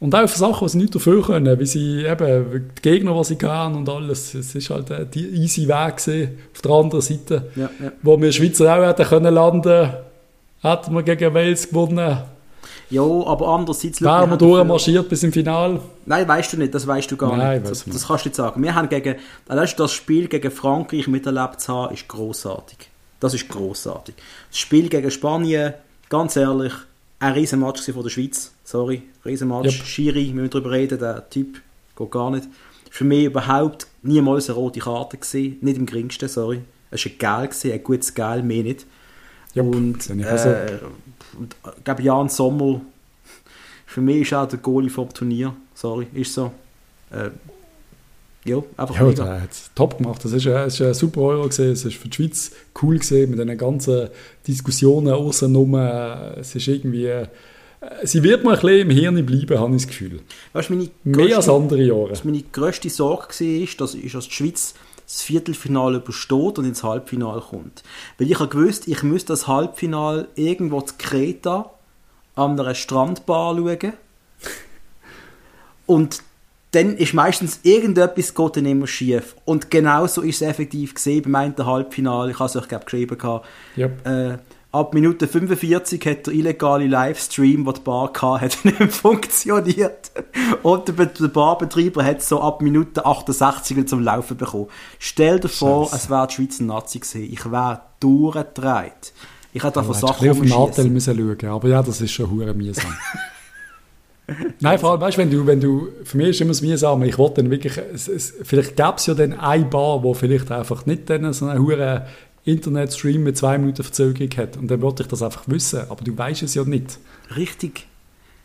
[0.00, 3.24] Und auch für Sachen, die sie nicht dafür können, wie sie eben, die Gegner, die
[3.24, 4.34] sie haben und alles.
[4.34, 7.50] Es ist halt der easy Weg gewesen, auf der anderen Seite.
[7.56, 7.92] Ja, ja.
[8.02, 9.90] Wo wir Schweizer auch hätten können landen,
[10.60, 12.18] hätten wir gegen Wales gewonnen
[12.90, 14.00] ja, aber andererseits...
[14.02, 15.80] Wären wir durchmarschiert bis im Finale?
[16.06, 17.70] Nein, weißt du nicht, das weißt du gar Nein, nicht.
[17.70, 18.62] Das, das, kannst du nicht sagen.
[18.62, 19.16] Wir haben gegen...
[19.48, 22.90] Das Spiel gegen Frankreich miterlebt zu haben, ist grossartig.
[23.20, 24.14] Das ist grossartig.
[24.50, 25.74] Das Spiel gegen Spanien,
[26.08, 26.72] ganz ehrlich,
[27.24, 28.52] ein Riesenmatch von der Schweiz.
[28.64, 29.78] Sorry, Riesenmatch.
[29.78, 29.86] Yep.
[29.86, 31.60] Schiri, wir müssen darüber reden, der Typ
[31.96, 32.48] geht gar nicht.
[32.90, 36.60] Für mich überhaupt niemals eine rote Karte gesehen, nicht im geringsten, sorry.
[36.90, 38.86] Es war ein Gel, ein gutes Gel, mehr nicht.
[39.56, 39.74] Yep.
[39.74, 40.78] Und, äh,
[41.38, 42.80] und ich glaube, Jan Sommer,
[43.86, 45.54] für mich ist auch der Goalie vom Turnier.
[45.74, 46.52] Sorry, ist so.
[47.10, 47.30] Äh,
[48.44, 50.24] ja, einfach ja, der hat es top gemacht.
[50.24, 51.72] Das ist, ein, ist ein super Euro gesehen.
[51.72, 54.08] Es ist für die Schweiz cool gesehen mit den ganzen
[54.46, 55.74] Diskussionen außenrum.
[55.74, 57.06] Es ist irgendwie
[57.84, 60.20] äh, sie wird mal ein bisschen im Hirn bleiben, habe ich das Gefühl.
[60.52, 62.10] Weißt, meine Mehr grösste, als andere Jahre.
[62.10, 64.74] Was meine grösste Sorge war, dass, ist, dass die Schweiz
[65.06, 67.82] das Viertelfinale übersteht und ins Halbfinale kommt.
[68.18, 71.70] Weil ich habe gewusst, ich müsste das Halbfinale irgendwo zu Kreta
[72.34, 73.92] an einer Strandbar schauen.
[75.86, 76.22] Und
[76.74, 79.36] dann ist meistens irgendetwas geht dann immer schief.
[79.44, 82.32] Und genau so ist es effektiv gesehen beim einen Halbfinale.
[82.32, 83.18] Ich habe es euch glaube geschrieben.
[83.76, 84.06] Yep.
[84.06, 84.38] Äh,
[84.72, 90.10] ab Minute 45 hat der illegale Livestream, den die Bar hatte, nicht funktioniert.
[90.62, 94.66] Und der, Barbetreiber hat so ab Minute 68 zum Laufen bekommen.
[94.98, 95.96] Stell dir vor, Scheiße.
[95.96, 97.32] es wäre die Schweizer Nazi gewesen.
[97.32, 99.12] Ich wäre durchgedreht.
[99.52, 102.52] Ich hätte von Sachen auf den Nachteil müssen schauen, aber ja, das ist schon hure
[102.52, 102.92] mühsam.
[104.60, 107.18] Nein, vor allem, weißt, wenn du, wenn du, für mich ist immer das mühsam, ich
[107.18, 110.86] wollte dann wirklich, es, es, vielleicht gäbe es ja dann eine Bar, wo vielleicht einfach
[110.86, 112.06] nicht dann so eine hure
[112.44, 114.56] Internetstream mit zwei Minuten Verzögerung hat.
[114.56, 116.98] Und dann wollte ich das einfach wissen, aber du weißt es ja nicht.
[117.36, 117.86] Richtig.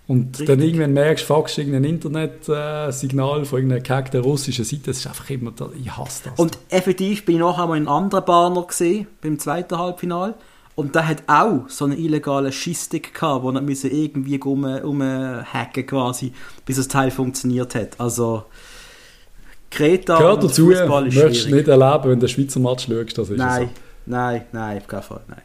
[0.08, 0.48] Und Richtig.
[0.48, 5.30] dann irgendwann merkst du, fuckst irgendein Internetsignal von irgendeiner gehackten russischen Seite, das ist einfach
[5.30, 6.40] immer, ich hasse das.
[6.40, 10.34] Und effektiv bin ich nachher mal in einem anderen Bahner gesehen, beim zweiten Halbfinale.
[10.80, 13.62] Und der hat auch so einen illegalen Schissstick gehabt, wo er
[13.92, 16.32] irgendwie um, umhacken quasi,
[16.66, 18.00] bis das Teil funktioniert hat.
[18.00, 18.46] Also
[19.70, 23.38] Kreta Gehört dazu, möchtest du nicht erleben, wenn du den Schweizer Match schaust, das ist
[23.38, 23.64] Nein.
[23.68, 23.82] so.
[24.06, 25.42] Nein, nein, auf keinen Fall, nein.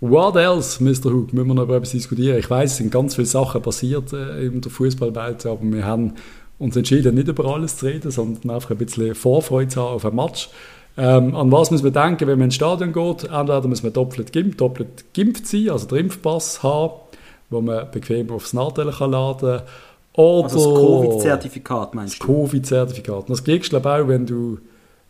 [0.00, 1.10] What else, Mr.
[1.10, 1.32] Hook?
[1.32, 2.38] Müssen wir noch über etwas diskutieren?
[2.38, 6.12] Ich weiß, es sind ganz viele Sachen passiert äh, in der Fußballwelt, aber wir haben
[6.60, 10.06] uns entschieden, nicht über alles zu reden, sondern einfach ein bisschen Vorfreude zu haben auf
[10.06, 10.48] ein Match.
[10.98, 13.24] Ähm, an was müssen wir denken, wenn man ins Stadion geht?
[13.24, 16.92] Entweder müssen wir doppelt geimpft, doppelt geimpft sein, also den Impfpass haben,
[17.50, 19.62] wo man bequem aufs Nadel kann laden kann.
[20.14, 22.18] Oder also das Covid-Zertifikat meinst du?
[22.18, 23.28] Das Covid-Zertifikat.
[23.28, 24.58] Das kriegst du, auch, wenn du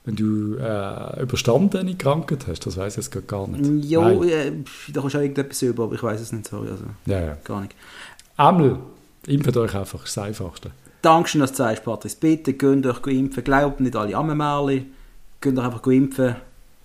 [0.04, 3.90] wenn du äh, überstandene Krankheit hast, das weiß ich jetzt gar nicht.
[3.90, 4.52] Ja, äh,
[4.92, 6.68] da kannst du auch irgendetwas über, aber ich weiß es nicht, sorry.
[6.68, 7.36] Also, ja, ja.
[7.42, 7.74] Gar nicht.
[8.36, 8.78] Einmal,
[9.26, 10.70] impft euch einfach, das ist das Einfachste.
[11.02, 12.16] Dankeschön, dass du sagst, Patrice.
[12.20, 13.42] Bitte geht euch impfen.
[13.42, 14.95] Glaubt nicht alle Ammenmärchen.
[15.40, 16.36] Geht euch einfach impfen.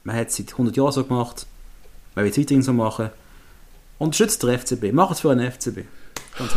[0.03, 1.45] Man hat es seit 100 Jahren so gemacht.
[2.15, 3.09] Man will es weiterhin so machen.
[3.99, 4.91] Unterstützt den FCB.
[4.93, 5.85] Mach es für einen FCB.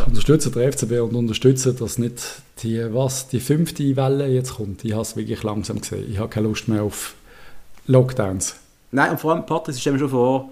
[0.07, 4.83] Unterstützen den FCB und unterstützen, dass nicht die, was, die fünfte Welle jetzt kommt.
[4.83, 6.09] Ich habe es wirklich langsam gesehen.
[6.09, 7.13] Ich habe keine Lust mehr auf
[7.87, 8.55] Lockdowns.
[8.91, 10.49] Nein, und vor allem, Patrick, stell mir schon vor,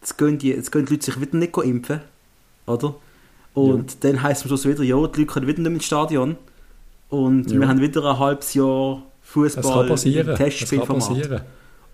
[0.00, 2.00] jetzt gehen, die, jetzt gehen die Leute sich wieder nicht impfen,
[2.66, 2.94] oder?
[3.54, 3.96] Und ja.
[4.00, 6.36] dann heisst es am Schluss wieder, ja, die Leute können wieder nicht ins Stadion.
[7.08, 7.60] Und ja.
[7.60, 9.02] wir haben wieder ein halbes Jahr
[9.32, 11.44] Fußball im Testspielformat.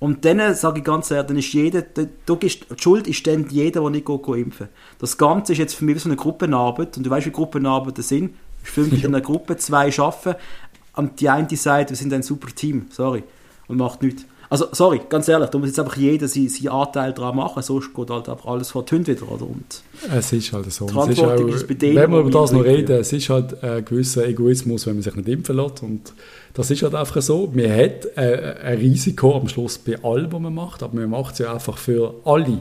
[0.01, 3.49] Und dann sage ich ganz ehrlich, dann ist jeder, du gehst, die Schuld ist dann
[3.49, 4.68] jeder, der nicht geht, geht impfen
[5.01, 6.97] Das Ganze ist jetzt für mich so eine Gruppenarbeit.
[6.97, 8.34] Und du weißt, wie Gruppenarbeiten sind.
[8.62, 10.36] Fünf in einer Gruppe, zwei arbeiten.
[10.95, 13.24] Und die eine sagt, wir sind ein super Team, sorry.
[13.66, 14.24] Und macht nichts.
[14.51, 17.92] Also, sorry, ganz ehrlich, da muss jetzt einfach jeder seinen, seinen Anteil dran machen, sonst
[17.92, 19.42] geht halt einfach alles vor die Hunde wieder, oder?
[19.42, 19.82] Und
[20.16, 20.86] Es ist halt so.
[20.86, 23.12] Die es ist Verantwortung auch, ist bei denen, wenn wir über das noch reden, es
[23.12, 25.82] ist halt ein gewisser Egoismus, wenn man sich nicht impfen lässt.
[25.82, 26.14] Und
[26.55, 27.53] das ist halt einfach so.
[27.53, 31.34] Man hat äh, ein Risiko am Schluss bei allem, was man macht, aber man macht
[31.34, 32.61] es ja einfach für alle.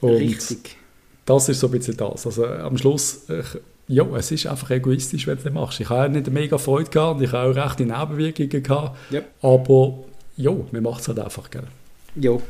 [0.00, 0.76] Und richtig.
[1.24, 2.26] das ist so ein bisschen das.
[2.26, 3.44] Also am Schluss, äh,
[3.86, 5.78] ja, es ist einfach egoistisch, wenn du das machst.
[5.78, 8.96] Ich habe nicht mega Freude gehabt und ich habe auch rechte Nebenwirkungen gehabt.
[9.12, 9.28] Yep.
[9.42, 9.98] Aber
[10.36, 11.64] ja, man macht es halt einfach, gell.
[12.16, 12.40] Jo,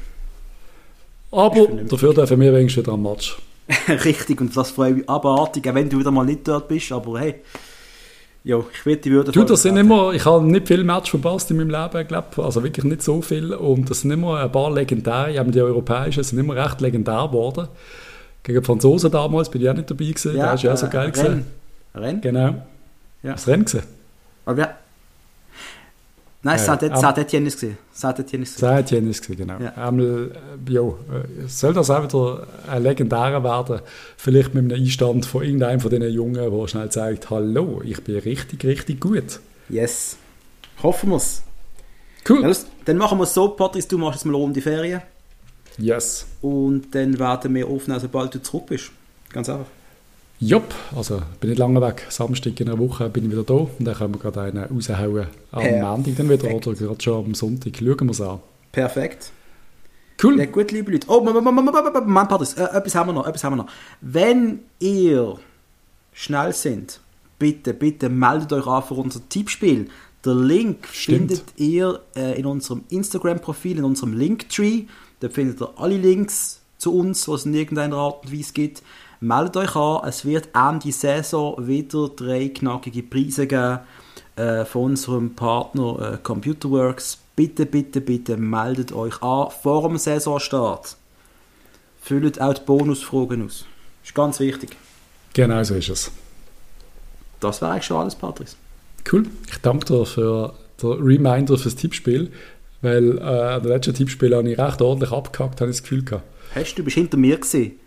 [1.30, 3.37] Aber dafür dürfen wir wenigstens wieder am Match.
[3.89, 4.41] richtig.
[4.41, 7.37] Und das freut mich abartig, auch wenn du wieder mal nicht dort bist, aber hey.
[8.47, 11.51] Jo, ich will die Würde Du, das sind immer, ich habe nicht viele Matches verpasst
[11.51, 13.55] in meinem Leben, glaube also wirklich nicht so viel.
[13.55, 17.68] Und das sind immer ein paar legendäre, eben die europäischen, sind immer recht legendär geworden.
[18.43, 20.76] Gegen die Franzosen damals bin ich auch nicht dabei gewesen, Ja, der ist ja auch
[20.76, 21.22] so äh, geil Rennes.
[21.22, 21.47] gewesen.
[21.95, 22.20] Renn?
[22.20, 22.55] Genau.
[23.22, 23.32] Ja.
[23.32, 23.85] Das Rennen gesehen.
[24.45, 24.74] Aber ja.
[26.45, 27.71] Nein, Äh, Saint-Etienne ist es.
[27.93, 28.57] Saint-Etienne ist es.
[28.59, 29.59] Saint-Etienne ist es gewesen, genau.
[29.63, 29.73] Ja.
[29.89, 30.31] Einmal,
[30.69, 30.93] äh, ja, äh,
[31.49, 33.81] soll das auch wieder ein legendärer werden?
[34.17, 38.19] Vielleicht mit einem Einstand von irgendeinem von diesen Jungen, der schnell sagt, hallo, ich bin
[38.19, 39.41] richtig, richtig gut.
[39.71, 40.17] Yes.
[40.83, 41.43] Hoffen wir es.
[42.29, 42.43] Cool.
[42.43, 45.01] Ja, das- dann machen wir es so, Patrice, du machst jetzt mal um die Ferien.
[45.79, 46.27] Yes.
[46.43, 48.91] Und dann werden wir aufnehmen, sobald du zurück bist.
[49.33, 49.67] Ganz einfach.
[50.41, 52.07] Jupp, also bin nicht lange weg.
[52.11, 55.26] Samstag in einer Woche bin ich wieder da und dann können wir gerade einen raushauen
[55.53, 55.80] am.
[55.80, 57.72] Montag dann wieder oder gerade schon am Sonntag.
[57.78, 58.41] Schauen wir es an.
[58.72, 59.30] Perfekt.
[60.22, 60.39] Cool.
[60.39, 61.07] Ja, gut, liebe Leute.
[61.09, 63.70] Oh, Mann, Patrice, äh, etwas haben wir noch, etwas haben wir noch.
[64.01, 65.39] Wenn ihr
[66.12, 67.01] schnell sind,
[67.39, 69.89] bitte, bitte meldet euch an für unser Tippspiel.
[70.24, 71.18] Der Link Stimmt.
[71.18, 74.85] findet ihr äh, in unserem Instagram-Profil, in unserem Linktree.
[75.20, 78.82] Da findet ihr alle Links zu uns, was es in irgendeiner Art und Weise gibt.
[79.21, 83.81] Meldet euch an, es wird Ende Saison wieder drei knackige Preise geben
[84.37, 87.19] äh, von unserem Partner äh, Computerworks.
[87.37, 90.97] Bitte, bitte, bitte meldet euch an vor dem Saisonstart.
[92.01, 93.65] Füllt auch die Bonusfragen aus.
[94.05, 94.77] Ist ganz wichtig.
[95.33, 96.12] Genau so ist es.
[97.41, 98.57] Das wäre eigentlich schon alles, Patrice.
[99.11, 99.27] Cool.
[99.51, 102.33] Ich danke dir für den Reminder fürs Tippspiel,
[102.83, 106.05] weil äh, an der letzten Tippspiel habe ich recht ordentlich abgehackt, habe ich das Gefühl
[106.05, 106.25] gehabt.
[106.55, 107.79] Hast du, du bist hinter mir gesehen?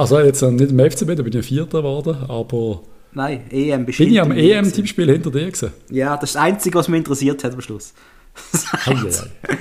[0.00, 2.80] Also jetzt äh, nicht im FCB, da bin ich Vierter geworden, aber
[3.12, 4.32] Nein, EM bist bin ich am.
[4.32, 5.74] EM-Tippspiel hinter dir gewesen?
[5.90, 7.92] Ja, das ist das Einzige, was mich interessiert hat am Schluss.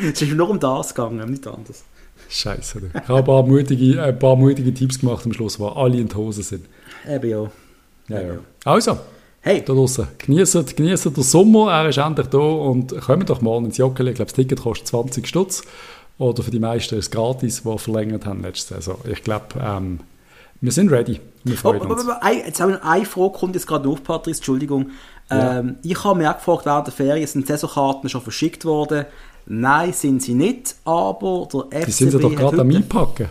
[0.02, 1.84] Es ist nur um das gegangen, nicht anders.
[2.30, 2.80] Scheiße.
[2.94, 6.08] Ich habe ein paar mutige, ein paar mutige Tipps gemacht am Schluss, wo alle in
[6.08, 6.66] die Hose sind.
[7.06, 7.52] Eben ja.
[8.08, 8.40] Ja, ja.
[8.64, 8.98] Also,
[9.42, 13.58] Hey, da draußen, genießt, genießt den Sommer, er ist endlich da und kommt doch mal
[13.66, 14.12] ins Joggeli.
[14.12, 15.64] Ich glaube, das Ticket kostet 20 Stutz.
[16.18, 18.98] Oder für die meisten ist es gratis, die verlängert haben letzte Saison.
[19.10, 20.00] Ich glaube, ähm,
[20.62, 21.20] wir sind ready.
[21.44, 22.04] Wir Oh, freuen aber, uns.
[22.04, 24.92] aber, ein- jetzt haben wir eine Frage, kommt jetzt gerade auf, Patrice, Entschuldigung.
[25.32, 25.60] Ja.
[25.60, 29.06] Ähm, ich habe mir auch gefragt, während der Ferien sind Saisonkarten schon verschickt worden.
[29.46, 33.30] Nein, sind sie nicht, aber der FCB Die sind sie doch gerade am Einpacken.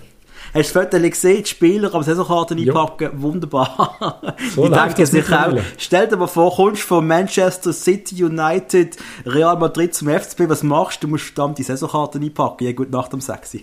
[0.55, 2.73] Hast du das Foto gesehen, die Spieler am Saisonkarten Ja.
[2.73, 3.11] einpacken?
[3.21, 4.35] Wunderbar.
[4.55, 8.97] So ich denke sich auch, stell dir mal vor, kommst von Manchester City United,
[9.27, 11.07] Real Madrid zum FCB, was machst du?
[11.07, 12.65] Du musst dann die Saisonkarten einpacken.
[12.67, 13.55] Ja, gut Nacht am 6.
[13.55, 13.61] Ja,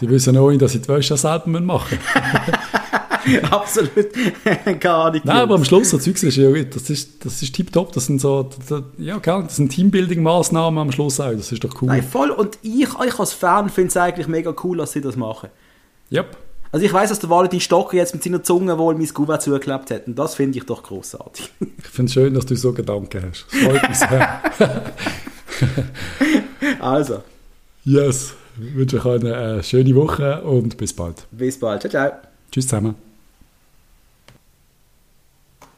[0.00, 1.98] die wissen auch nicht, dass sie die Wäsche selber machen.
[3.50, 4.08] Absolut.
[4.80, 5.20] Keine Ahnung.
[5.24, 7.92] Nein, aber am Schluss, das Zeug ist ja, das ist, das ist tipptopp.
[7.92, 11.32] Das sind so, das, ja, klar, das sind Teambuilding-Maßnahmen am Schluss auch.
[11.32, 11.88] Das ist doch cool.
[11.88, 12.30] Nein, voll.
[12.30, 15.50] Und ich, ich als Fan finde es eigentlich mega cool, dass sie das machen.
[16.12, 16.36] Yep.
[16.72, 19.90] Also ich weiß, dass der Valentin Stocker jetzt mit seiner Zunge wohl mein Kuvert zugeklebt
[19.90, 20.06] hat.
[20.06, 21.50] Und das finde ich doch großartig.
[21.78, 23.46] Ich finde es schön, dass du so Gedanken hast.
[23.50, 24.42] Das freut mich sehr.
[26.78, 27.22] Also,
[27.84, 28.34] yes.
[28.58, 31.26] Ich wünsche euch eine schöne Woche und bis bald.
[31.30, 31.82] bis bald.
[31.82, 32.12] Ciao, ciao.
[32.50, 33.09] Tschüss zusammen.